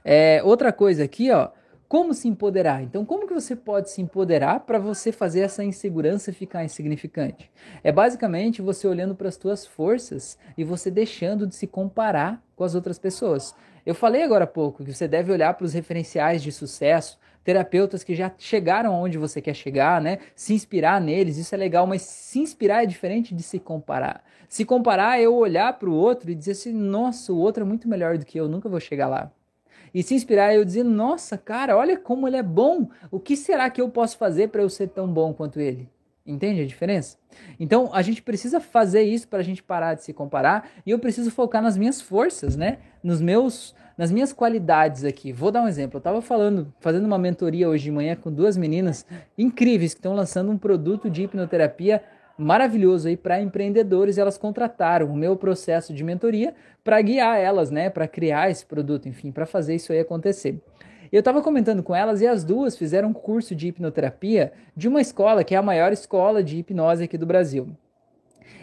[0.04, 1.48] É, outra coisa aqui, ó.
[1.92, 2.82] Como se empoderar?
[2.82, 7.52] Então, como que você pode se empoderar para você fazer essa insegurança ficar insignificante?
[7.84, 12.64] É basicamente você olhando para as suas forças e você deixando de se comparar com
[12.64, 13.54] as outras pessoas.
[13.86, 18.06] Eu falei agora há pouco que você deve olhar para os referenciais de sucesso, terapeutas
[18.06, 20.20] que já chegaram onde você quer chegar, né?
[20.34, 24.24] Se inspirar neles, isso é legal, mas se inspirar é diferente de se comparar.
[24.48, 27.68] Se comparar é eu olhar para o outro e dizer assim: nossa, o outro é
[27.68, 29.30] muito melhor do que eu, nunca vou chegar lá
[29.94, 32.90] e se inspirar eu dizer, nossa, cara, olha como ele é bom.
[33.10, 35.90] O que será que eu posso fazer para eu ser tão bom quanto ele?
[36.26, 37.18] Entende a diferença?
[37.60, 41.00] Então a gente precisa fazer isso para a gente parar de se comparar e eu
[41.00, 42.78] preciso focar nas minhas forças, né?
[43.04, 45.34] Nos meus, nas minhas qualidades aqui.
[45.34, 45.98] Vou dar um exemplo.
[45.98, 50.14] Eu estava falando, fazendo uma mentoria hoje de manhã com duas meninas incríveis que estão
[50.14, 52.04] lançando um produto de hipnoterapia
[52.42, 54.18] maravilhoso aí para empreendedores.
[54.18, 59.08] Elas contrataram o meu processo de mentoria para guiar elas, né, para criar esse produto,
[59.08, 60.60] enfim, para fazer isso aí acontecer.
[61.12, 65.02] Eu estava comentando com elas e as duas fizeram um curso de hipnoterapia de uma
[65.02, 67.70] escola que é a maior escola de hipnose aqui do Brasil.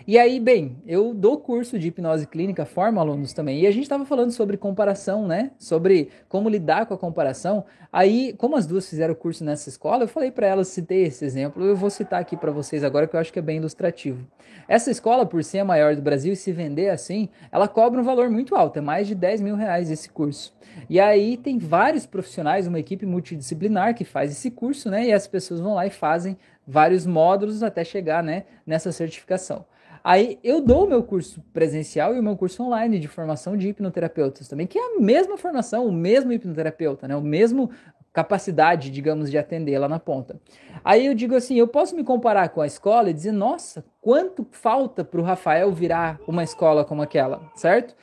[0.07, 3.61] E aí, bem, eu dou curso de hipnose clínica, formo alunos também.
[3.61, 5.51] E a gente estava falando sobre comparação, né?
[5.59, 7.65] Sobre como lidar com a comparação.
[7.93, 11.25] Aí, como as duas fizeram o curso nessa escola, eu falei para elas, citei esse
[11.25, 11.63] exemplo.
[11.63, 14.27] Eu vou citar aqui para vocês agora, que eu acho que é bem ilustrativo.
[14.67, 18.05] Essa escola, por ser a maior do Brasil e se vender assim, ela cobra um
[18.05, 20.55] valor muito alto, é mais de 10 mil reais esse curso.
[20.89, 25.07] E aí tem vários profissionais, uma equipe multidisciplinar que faz esse curso, né?
[25.07, 29.65] E as pessoas vão lá e fazem vários módulos até chegar, né, nessa certificação.
[30.09, 33.69] Aí eu dou o meu curso presencial e o meu curso online de formação de
[33.69, 37.15] hipnoterapeutas também, que é a mesma formação, o mesmo hipnoterapeuta, né?
[37.15, 37.69] O mesmo
[38.11, 40.41] capacidade, digamos, de atender lá na ponta.
[40.83, 44.49] Aí eu digo assim, eu posso me comparar com a escola e dizer, nossa, quanto
[44.51, 47.95] falta para o Rafael virar uma escola como aquela, certo?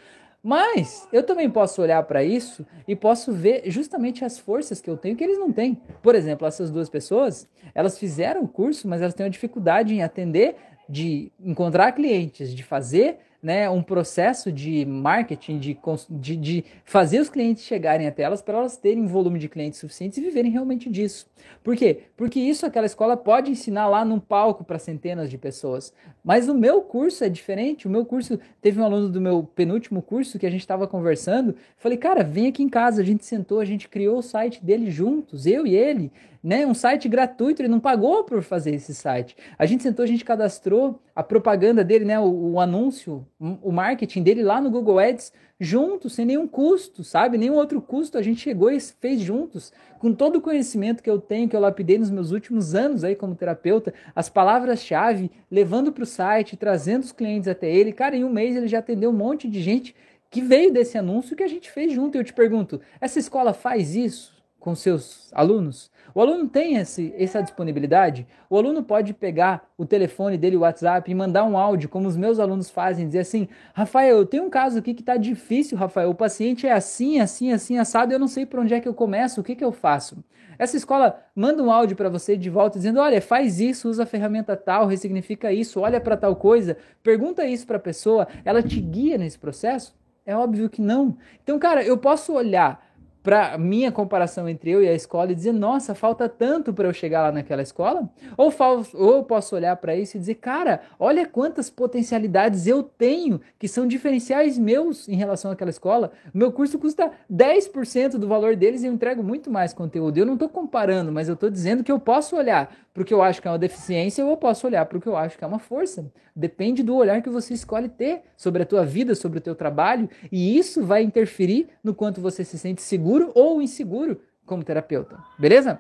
[0.44, 4.96] Mas eu também posso olhar para isso e posso ver justamente as forças que eu
[4.96, 5.82] tenho que eles não têm.
[6.04, 10.04] Por exemplo, essas duas pessoas, elas fizeram o curso, mas elas têm uma dificuldade em
[10.04, 10.56] atender
[10.88, 15.78] de encontrar clientes, de fazer né, um processo de marketing, de,
[16.10, 19.80] de, de fazer os clientes chegarem até elas para elas terem um volume de clientes
[19.80, 21.28] suficientes e viverem realmente disso.
[21.64, 22.06] Por quê?
[22.18, 25.94] Porque isso aquela escola pode ensinar lá num palco para centenas de pessoas.
[26.24, 27.86] Mas o meu curso é diferente.
[27.86, 31.56] O meu curso, teve um aluno do meu penúltimo curso que a gente estava conversando.
[31.78, 33.04] Falei, cara, vem aqui em casa.
[33.04, 36.12] A gente sentou, a gente criou o site dele juntos, eu e ele
[36.46, 36.64] né?
[36.64, 39.36] Um site gratuito, ele não pagou por fazer esse site.
[39.58, 42.20] A gente sentou, a gente cadastrou a propaganda dele, né?
[42.20, 47.40] O, o anúncio, o marketing dele lá no Google Ads juntos, sem nenhum custo, sabe?
[47.40, 48.16] Nenhum outro custo.
[48.16, 51.60] A gente chegou e fez juntos, com todo o conhecimento que eu tenho, que eu
[51.60, 57.02] lapidei nos meus últimos anos aí como terapeuta, as palavras-chave, levando para o site, trazendo
[57.02, 57.92] os clientes até ele.
[57.92, 59.96] Cara, em um mês ele já atendeu um monte de gente
[60.30, 62.16] que veio desse anúncio que a gente fez junto.
[62.16, 64.35] E eu te pergunto, essa escola faz isso?
[64.66, 65.92] Com seus alunos?
[66.12, 68.26] O aluno tem esse, essa disponibilidade?
[68.50, 72.18] O aluno pode pegar o telefone dele, o WhatsApp, e mandar um áudio, como os
[72.18, 76.10] meus alunos fazem, dizer assim: Rafael, eu tenho um caso aqui que está difícil, Rafael.
[76.10, 78.94] O paciente é assim, assim, assim, assado, eu não sei por onde é que eu
[78.94, 80.24] começo, o que, que eu faço?
[80.58, 84.08] Essa escola manda um áudio para você de volta dizendo: olha, faz isso, usa a
[84.08, 88.82] ferramenta tal, ressignifica isso, olha para tal coisa, pergunta isso para a pessoa, ela te
[88.82, 89.94] guia nesse processo?
[90.26, 91.16] É óbvio que não.
[91.44, 92.84] Então, cara, eu posso olhar
[93.26, 96.94] para minha comparação entre eu e a escola e dizer, nossa, falta tanto para eu
[96.94, 98.08] chegar lá naquela escola?
[98.38, 98.54] Ou,
[98.94, 103.68] ou eu posso olhar para isso e dizer, cara, olha quantas potencialidades eu tenho que
[103.68, 106.12] são diferenciais meus em relação àquela escola.
[106.32, 110.20] Meu curso custa 10% do valor deles e eu entrego muito mais conteúdo.
[110.20, 113.14] Eu não estou comparando, mas eu estou dizendo que eu posso olhar para o que
[113.14, 115.36] eu acho que é uma deficiência ou eu posso olhar para o que eu acho
[115.36, 116.06] que é uma força.
[116.36, 120.10] Depende do olhar que você escolhe ter sobre a tua vida, sobre o teu trabalho,
[120.30, 125.18] e isso vai interferir no quanto você se sente seguro ou inseguro como terapeuta.
[125.40, 125.80] Beleza?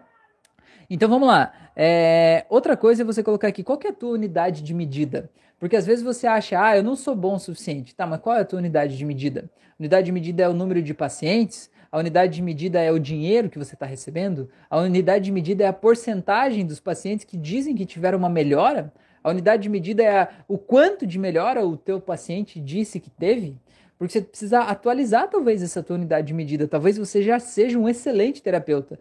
[0.89, 1.51] Então vamos lá.
[1.75, 5.29] É, outra coisa é você colocar aqui qual é a tua unidade de medida.
[5.59, 7.93] Porque às vezes você acha, ah, eu não sou bom o suficiente.
[7.93, 9.49] Tá, mas qual é a tua unidade de medida?
[9.79, 13.49] Unidade de medida é o número de pacientes, a unidade de medida é o dinheiro
[13.49, 17.75] que você está recebendo, a unidade de medida é a porcentagem dos pacientes que dizem
[17.75, 18.93] que tiveram uma melhora,
[19.25, 23.57] a unidade de medida é o quanto de melhora o teu paciente disse que teve,
[23.97, 27.89] porque você precisa atualizar talvez essa tua unidade de medida, talvez você já seja um
[27.89, 28.99] excelente terapeuta,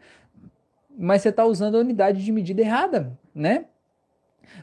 [0.97, 3.67] mas você está usando a unidade de medida errada, né?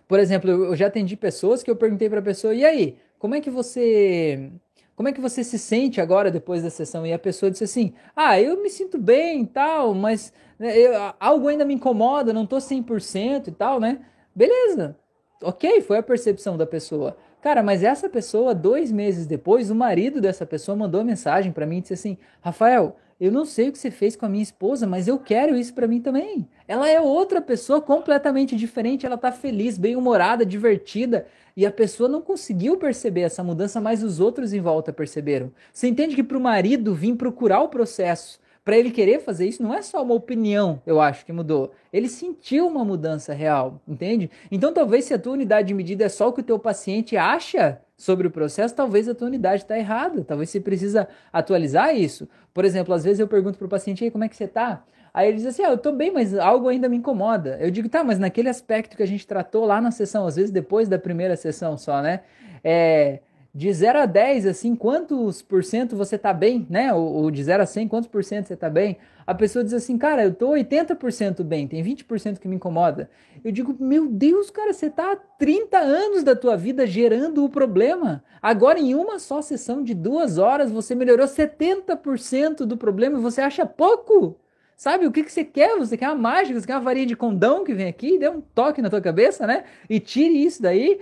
[0.08, 3.36] Por exemplo, eu já atendi pessoas que eu perguntei para a pessoa, e aí, como
[3.36, 4.52] é que você
[4.96, 7.06] como é que você se sente agora depois da sessão?
[7.06, 10.94] E a pessoa disse assim: Ah, eu me sinto bem e tal, mas né, eu,
[11.20, 14.00] algo ainda me incomoda, não tô 100% e tal, né?
[14.36, 14.96] Beleza,
[15.42, 17.16] ok, foi a percepção da pessoa.
[17.42, 21.78] Cara, mas essa pessoa, dois meses depois, o marido dessa pessoa mandou mensagem para mim
[21.78, 24.88] e disse assim: Rafael, eu não sei o que você fez com a minha esposa,
[24.88, 26.48] mas eu quero isso para mim também.
[26.68, 32.20] Ela é outra pessoa completamente diferente, ela tá feliz, bem-humorada, divertida, e a pessoa não
[32.20, 35.52] conseguiu perceber essa mudança, mas os outros em volta perceberam.
[35.72, 39.64] Você entende que para o marido vir procurar o processo, para ele querer fazer isso,
[39.64, 41.72] não é só uma opinião, eu acho que mudou.
[41.92, 44.30] Ele sentiu uma mudança real, entende?
[44.52, 47.18] Então talvez se a tua unidade de medida é só o que o teu paciente
[47.18, 52.28] acha, sobre o processo, talvez a tua unidade está errada, talvez você precisa atualizar isso.
[52.52, 54.84] Por exemplo, às vezes eu pergunto para o paciente, como é que você está?
[55.14, 57.60] Aí ele diz assim, ah, eu estou bem, mas algo ainda me incomoda.
[57.62, 60.50] Eu digo, tá, mas naquele aspecto que a gente tratou lá na sessão, às vezes
[60.50, 62.22] depois da primeira sessão só, né?
[62.64, 63.20] É,
[63.54, 66.94] de 0 a 10, assim, quantos por cento você tá bem, né?
[66.94, 68.98] Ou, ou de 0 a 100, quantos por cento você tá bem?
[69.28, 73.10] A pessoa diz assim, cara, eu tô 80% bem, tem 20% que me incomoda.
[73.44, 77.50] Eu digo, meu Deus, cara, você tá há 30 anos da tua vida gerando o
[77.50, 78.24] problema.
[78.42, 83.42] Agora, em uma só sessão de duas horas, você melhorou 70% do problema e você
[83.42, 84.38] acha pouco?
[84.82, 85.78] Sabe o que, que você quer?
[85.78, 88.42] Você quer uma mágica, você quer uma varinha de condão que vem aqui, dê um
[88.42, 89.64] toque na tua cabeça, né?
[89.88, 91.00] E tire isso daí.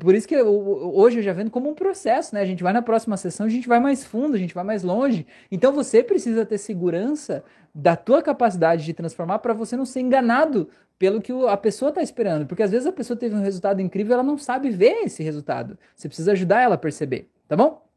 [0.00, 2.40] Por isso que eu, hoje eu já vendo como um processo, né?
[2.40, 4.82] A gente vai na próxima sessão, a gente vai mais fundo, a gente vai mais
[4.82, 5.26] longe.
[5.52, 10.70] Então você precisa ter segurança da tua capacidade de transformar para você não ser enganado
[10.98, 12.46] pelo que a pessoa está esperando.
[12.46, 15.76] Porque às vezes a pessoa teve um resultado incrível, ela não sabe ver esse resultado.
[15.94, 17.87] Você precisa ajudar ela a perceber, tá bom?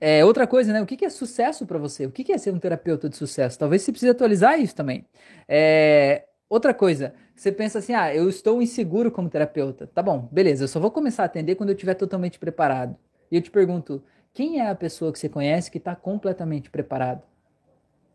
[0.00, 0.80] É, outra coisa, né?
[0.80, 2.06] O que, é sucesso para você?
[2.06, 3.58] O que, é ser um terapeuta de sucesso?
[3.58, 5.04] Talvez você precise atualizar isso também.
[5.48, 9.86] É, outra coisa, você pensa assim, ah, eu estou inseguro como terapeuta.
[9.86, 12.96] Tá bom, beleza, eu só vou começar a atender quando eu estiver totalmente preparado.
[13.30, 17.22] E eu te pergunto, quem é a pessoa que você conhece que está completamente preparado?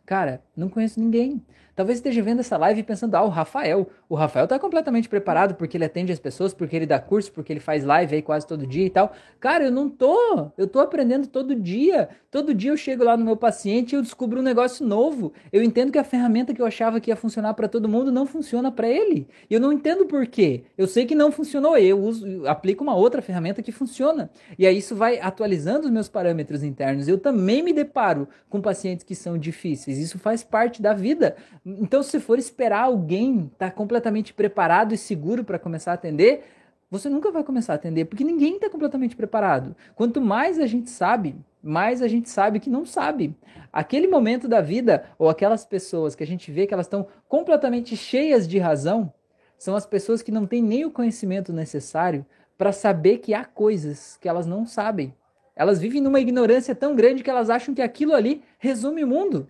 [0.05, 1.43] Cara, não conheço ninguém.
[1.75, 3.89] Talvez esteja vendo essa live pensando, ah, o Rafael.
[4.07, 7.51] O Rafael tá completamente preparado porque ele atende as pessoas, porque ele dá curso, porque
[7.51, 9.11] ele faz live aí quase todo dia e tal.
[9.41, 10.51] Cara, eu não tô.
[10.57, 12.07] Eu tô aprendendo todo dia.
[12.31, 15.33] Todo dia eu chego lá no meu paciente e eu descubro um negócio novo.
[15.51, 18.25] Eu entendo que a ferramenta que eu achava que ia funcionar para todo mundo não
[18.25, 19.27] funciona para ele.
[19.49, 20.63] E eu não entendo por quê.
[20.77, 21.77] Eu sei que não funcionou.
[21.77, 24.29] Eu uso, eu aplico uma outra ferramenta que funciona.
[24.57, 27.09] E aí isso vai atualizando os meus parâmetros internos.
[27.09, 29.97] Eu também me deparo com pacientes que são difíceis.
[29.97, 34.97] Isso faz parte da vida então, se for esperar alguém estar tá completamente preparado e
[34.97, 36.43] seguro para começar a atender,
[36.91, 39.75] você nunca vai começar a atender, porque ninguém está completamente preparado.
[39.95, 43.35] Quanto mais a gente sabe, mais a gente sabe que não sabe.
[43.73, 47.97] Aquele momento da vida, ou aquelas pessoas que a gente vê que elas estão completamente
[47.97, 49.11] cheias de razão,
[49.57, 52.23] são as pessoas que não têm nem o conhecimento necessário
[52.55, 55.15] para saber que há coisas que elas não sabem.
[55.55, 59.47] Elas vivem numa ignorância tão grande que elas acham que aquilo ali resume o mundo.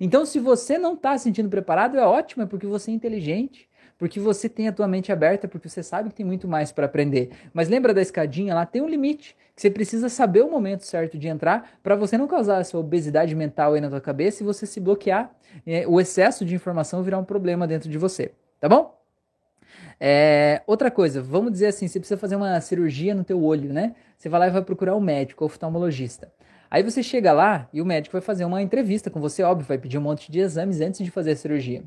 [0.00, 3.68] Então, se você não está se sentindo preparado, é ótimo, é porque você é inteligente.
[3.98, 6.86] porque você tem a tua mente aberta, porque você sabe que tem muito mais para
[6.86, 7.30] aprender.
[7.52, 11.18] Mas lembra da escadinha lá, tem um limite, que você precisa saber o momento certo
[11.18, 14.66] de entrar para você não causar essa obesidade mental aí na tua cabeça e você
[14.66, 15.34] se bloquear,
[15.66, 18.94] é, o excesso de informação virar um problema dentro de você, tá bom?
[19.98, 23.94] É, outra coisa, vamos dizer assim, você precisa fazer uma cirurgia no teu olho, né?
[24.18, 26.30] Você vai lá e vai procurar um médico, oftalmologista.
[26.70, 29.78] Aí você chega lá e o médico vai fazer uma entrevista com você, óbvio, vai
[29.78, 31.84] pedir um monte de exames antes de fazer a cirurgia.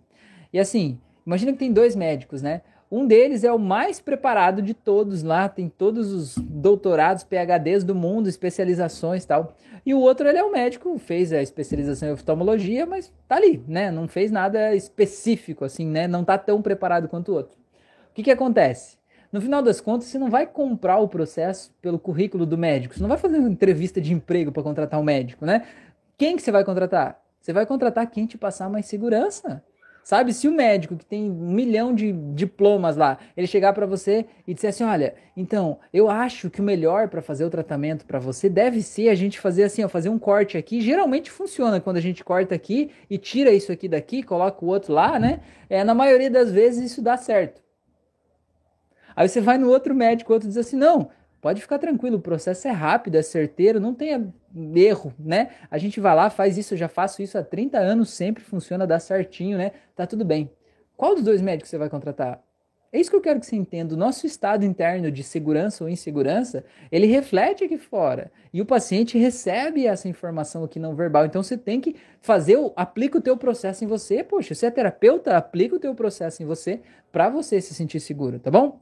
[0.52, 2.62] E assim, imagina que tem dois médicos, né?
[2.92, 7.94] Um deles é o mais preparado de todos lá, tem todos os doutorados, PhDs do
[7.94, 9.56] mundo, especializações e tal.
[9.86, 13.64] E o outro, ele é o médico, fez a especialização em oftalmologia, mas tá ali,
[13.68, 13.92] né?
[13.92, 16.08] Não fez nada específico, assim, né?
[16.08, 17.60] Não tá tão preparado quanto o outro.
[18.10, 18.99] O que que acontece?
[19.32, 22.96] No final das contas, você não vai comprar o processo pelo currículo do médico.
[22.96, 25.68] Você não vai fazer uma entrevista de emprego para contratar um médico, né?
[26.18, 27.22] Quem que você vai contratar?
[27.40, 29.64] Você vai contratar quem te passar mais segurança.
[30.04, 34.26] Sabe, se o médico que tem um milhão de diplomas lá, ele chegar para você
[34.48, 38.18] e disser assim, olha, então, eu acho que o melhor para fazer o tratamento para
[38.18, 40.82] você deve ser a gente fazer assim, ó, fazer um corte aqui.
[40.82, 44.94] Geralmente funciona quando a gente corta aqui e tira isso aqui daqui, coloca o outro
[44.94, 45.42] lá, né?
[45.70, 47.62] É, na maioria das vezes isso dá certo.
[49.16, 51.10] Aí você vai no outro médico, o outro diz assim: não,
[51.42, 54.34] pode ficar tranquilo, o processo é rápido, é certeiro, não tem
[54.76, 55.50] erro, né?
[55.70, 58.88] A gente vai lá, faz isso, eu já faço isso há 30 anos, sempre funciona,
[58.88, 59.72] dá certinho, né?
[59.96, 60.52] Tá tudo bem.
[60.96, 62.44] Qual dos dois médicos você vai contratar?
[62.92, 63.94] É isso que eu quero que você entenda.
[63.94, 68.32] O nosso estado interno de segurança ou insegurança, ele reflete aqui fora.
[68.52, 71.26] E o paciente recebe essa informação aqui não verbal.
[71.26, 74.24] Então você tem que fazer, o, aplica o teu processo em você.
[74.24, 76.82] Poxa, você é terapeuta, aplica o teu processo em você
[77.12, 78.80] para você se sentir seguro, tá bom?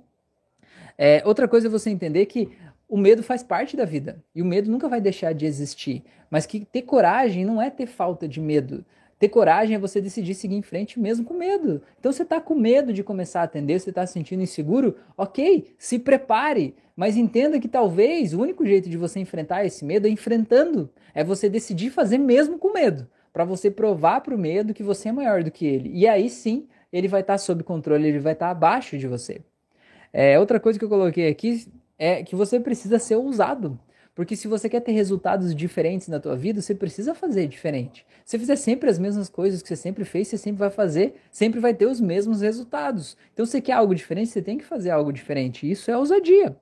[0.98, 2.50] É, outra coisa é você entender que
[2.89, 6.04] o medo faz parte da vida e o medo nunca vai deixar de existir.
[6.30, 8.84] Mas que ter coragem não é ter falta de medo.
[9.20, 11.82] Ter coragem é você decidir seguir em frente mesmo com medo.
[12.00, 15.74] Então você está com medo de começar a atender, você está se sentindo inseguro, ok,
[15.78, 16.76] se prepare.
[16.95, 20.89] Mas entenda que talvez o único jeito de você enfrentar esse medo é enfrentando.
[21.14, 23.08] É você decidir fazer mesmo com medo.
[23.34, 25.91] Para você provar para o medo que você é maior do que ele.
[25.93, 29.08] E aí sim, ele vai estar tá sob controle, ele vai estar tá abaixo de
[29.08, 29.41] você.
[30.20, 33.80] É, outra coisa que eu coloquei aqui é que você precisa ser ousado.
[34.15, 38.03] Porque se você quer ter resultados diferentes na tua vida, você precisa fazer diferente.
[38.26, 41.59] Se fizer sempre as mesmas coisas que você sempre fez, você sempre vai fazer, sempre
[41.59, 43.15] vai ter os mesmos resultados.
[43.32, 45.70] Então, se você quer algo diferente, você tem que fazer algo diferente.
[45.70, 46.57] Isso é ousadia.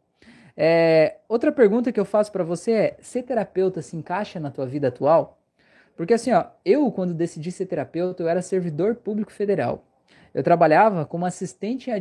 [0.58, 4.66] É, outra pergunta que eu faço para você é: ser terapeuta se encaixa na tua
[4.66, 5.40] vida atual?
[5.96, 9.82] Porque assim, ó, eu quando decidi ser terapeuta, eu era servidor público federal.
[10.36, 11.94] Eu trabalhava como assistente em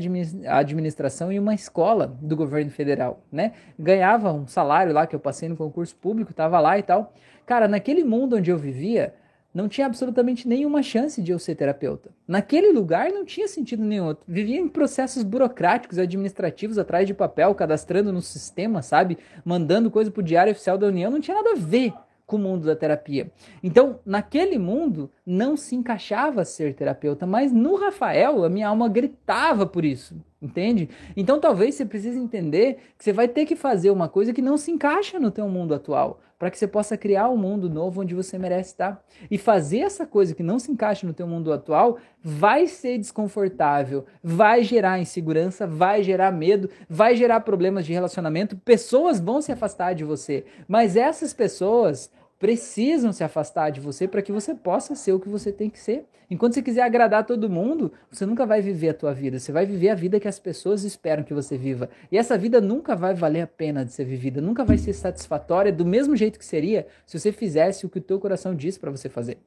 [0.49, 3.53] administração em uma escola do governo federal, né?
[3.78, 7.14] Ganhava um salário lá que eu passei no concurso público, estava lá e tal.
[7.47, 9.14] Cara, naquele mundo onde eu vivia,
[9.55, 12.11] não tinha absolutamente nenhuma chance de eu ser terapeuta.
[12.26, 14.16] Naquele lugar não tinha sentido nenhum.
[14.26, 19.16] vivia em processos burocráticos, administrativos, atrás de papel, cadastrando no sistema, sabe?
[19.45, 21.95] Mandando coisa pro Diário Oficial da União, não tinha nada a ver
[22.27, 23.31] com o mundo da terapia.
[23.62, 29.66] Então, naquele mundo, não se encaixava ser terapeuta, mas no Rafael, a minha alma gritava
[29.66, 30.88] por isso, entende?
[31.16, 34.57] Então, talvez você precise entender que você vai ter que fazer uma coisa que não
[34.57, 38.14] se encaixa no teu mundo atual, para que você possa criar um mundo novo onde
[38.14, 39.03] você merece estar.
[39.30, 44.05] E fazer essa coisa que não se encaixa no teu mundo atual vai ser desconfortável,
[44.22, 49.95] vai gerar insegurança, vai gerar medo, vai gerar problemas de relacionamento, pessoas vão se afastar
[49.95, 55.12] de você, mas essas pessoas precisam se afastar de você para que você possa ser
[55.12, 56.07] o que você tem que ser.
[56.30, 59.39] Enquanto você quiser agradar todo mundo, você nunca vai viver a tua vida.
[59.39, 61.89] Você vai viver a vida que as pessoas esperam que você viva.
[62.11, 65.72] E essa vida nunca vai valer a pena de ser vivida, nunca vai ser satisfatória
[65.72, 68.91] do mesmo jeito que seria se você fizesse o que o teu coração diz para
[68.91, 69.39] você fazer.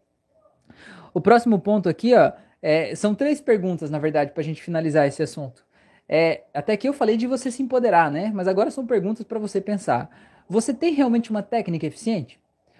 [1.13, 2.31] O próximo ponto aqui, ó,
[2.61, 5.65] é, são três perguntas, na verdade, para a gente finalizar esse assunto.
[6.07, 8.31] É, até que eu falei de você se empoderar, né?
[8.33, 10.09] Mas agora são perguntas para você pensar.
[10.47, 12.39] Você tem realmente uma técnica eficiente?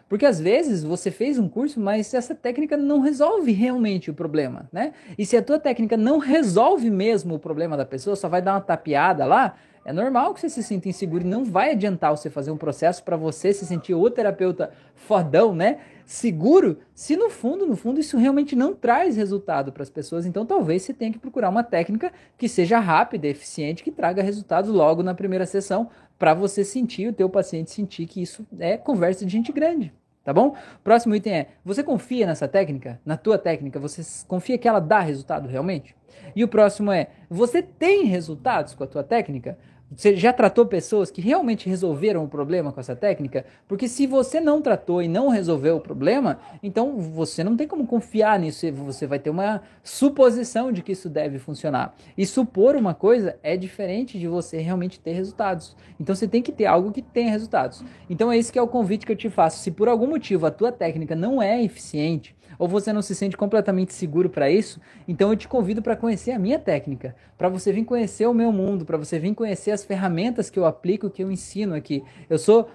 [0.10, 4.70] Porque às vezes você fez um curso, mas essa técnica não resolve realmente o problema,
[4.72, 4.94] né?
[5.18, 8.54] E se a tua técnica não resolve mesmo o problema da pessoa, só vai dar
[8.54, 9.56] uma tapeada lá,
[9.88, 13.02] é normal que você se sinta inseguro e não vai adiantar você fazer um processo
[13.04, 15.80] para você se sentir o terapeuta fodão, né?
[16.06, 20.26] Seguro, se no fundo, no fundo, isso realmente não traz resultado para as pessoas.
[20.26, 24.70] Então, talvez você tenha que procurar uma técnica que seja rápida, eficiente, que traga resultados
[24.70, 25.90] logo na primeira sessão,
[26.20, 29.94] para você sentir, o teu paciente sentir que isso é conversa de gente grande.
[30.28, 30.58] Tá bom?
[30.84, 33.00] Próximo item é: você confia nessa técnica?
[33.06, 33.80] Na tua técnica?
[33.80, 35.96] Você confia que ela dá resultado realmente?
[36.36, 39.58] E o próximo é: você tem resultados com a tua técnica?
[39.96, 43.46] Você já tratou pessoas que realmente resolveram o problema com essa técnica?
[43.70, 47.88] Porque se você não tratou e não resolveu o problema, então você não tem como
[47.88, 48.70] confiar nisso.
[48.74, 51.96] Você vai ter uma suposição de que isso deve funcionar.
[52.18, 55.74] E supor uma coisa é diferente de você realmente ter resultados.
[55.98, 57.82] Então você tem que ter algo que tenha resultados.
[58.10, 59.64] Então é esse que é o convite que eu te faço.
[59.64, 63.38] Se por algum motivo a tua técnica não é eficiente, ou você não se sente
[63.38, 67.72] completamente seguro para isso, então eu te convido para conhecer a minha técnica, para você
[67.72, 71.24] vir conhecer o meu mundo, para você vir conhecer as ferramentas que eu aplico, que
[71.24, 72.04] eu ensino aqui.
[72.30, 72.70] Eu sou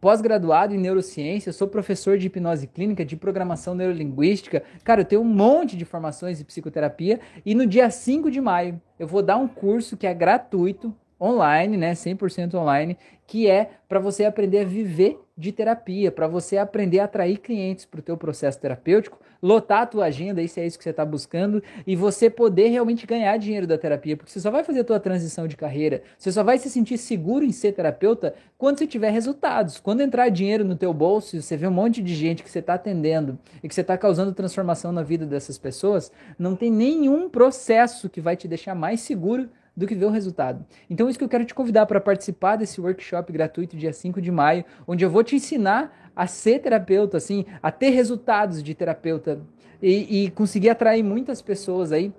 [0.00, 4.62] pós-graduado em neurociência, sou professor de hipnose clínica, de programação neurolinguística.
[4.82, 8.80] Cara, eu tenho um monte de formações de psicoterapia e no dia 5 de maio
[8.98, 12.96] eu vou dar um curso que é gratuito, online, né, 100% online,
[13.26, 17.86] que é para você aprender a viver de terapia, para você aprender a atrair clientes
[17.86, 21.04] para o teu processo terapêutico, lotar a tua agenda, se é isso que você está
[21.04, 24.84] buscando, e você poder realmente ganhar dinheiro da terapia, porque você só vai fazer a
[24.84, 28.86] tua transição de carreira, você só vai se sentir seguro em ser terapeuta quando você
[28.86, 29.80] tiver resultados.
[29.80, 32.74] Quando entrar dinheiro no teu bolso, você vê um monte de gente que você está
[32.74, 38.10] atendendo e que você está causando transformação na vida dessas pessoas, não tem nenhum processo
[38.10, 39.48] que vai te deixar mais seguro
[39.80, 40.64] do que ver o resultado.
[40.90, 44.30] Então, isso que eu quero te convidar para participar desse workshop gratuito dia 5 de
[44.30, 49.40] maio, onde eu vou te ensinar a ser terapeuta, assim, a ter resultados de terapeuta
[49.80, 52.12] e, e conseguir atrair muitas pessoas aí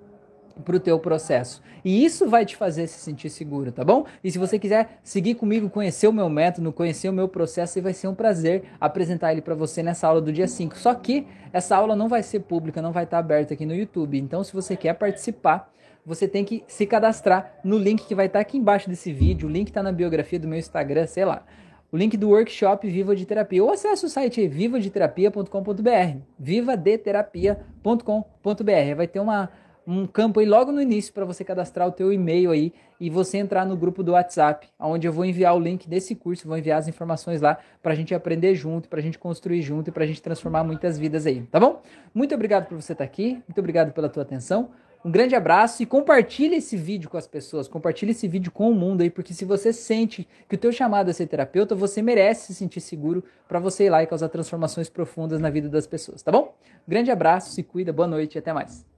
[0.64, 1.62] para o teu processo.
[1.84, 4.06] E isso vai te fazer se sentir seguro, tá bom?
[4.24, 7.94] E se você quiser seguir comigo, conhecer o meu método, conhecer o meu processo, vai
[7.94, 10.76] ser um prazer apresentar ele para você nessa aula do dia 5.
[10.76, 14.18] Só que essa aula não vai ser pública, não vai estar aberta aqui no YouTube.
[14.18, 15.72] Então, se você quer participar,
[16.04, 19.48] você tem que se cadastrar no link que vai estar aqui embaixo desse vídeo.
[19.48, 21.44] O link está na biografia do meu Instagram, sei lá.
[21.92, 23.62] O link do workshop Viva de Terapia.
[23.62, 26.18] Ou acesse o site vivadeterapia.com.br.
[26.38, 28.96] vivadeterapia.com.br.
[28.96, 29.50] Vai ter uma,
[29.86, 33.38] um campo aí logo no início para você cadastrar o teu e-mail aí e você
[33.38, 36.78] entrar no grupo do WhatsApp, onde eu vou enviar o link desse curso, vou enviar
[36.78, 40.04] as informações lá para a gente aprender junto, para a gente construir junto e para
[40.04, 41.82] a gente transformar muitas vidas aí, tá bom?
[42.14, 44.70] Muito obrigado por você estar aqui, muito obrigado pela tua atenção.
[45.04, 48.74] Um grande abraço e compartilhe esse vídeo com as pessoas, compartilhe esse vídeo com o
[48.74, 52.46] mundo aí, porque se você sente que o teu chamado é ser terapeuta, você merece
[52.46, 56.22] se sentir seguro para você ir lá e causar transformações profundas na vida das pessoas,
[56.22, 56.54] tá bom?
[56.86, 58.91] Grande abraço, se cuida, boa noite e até mais.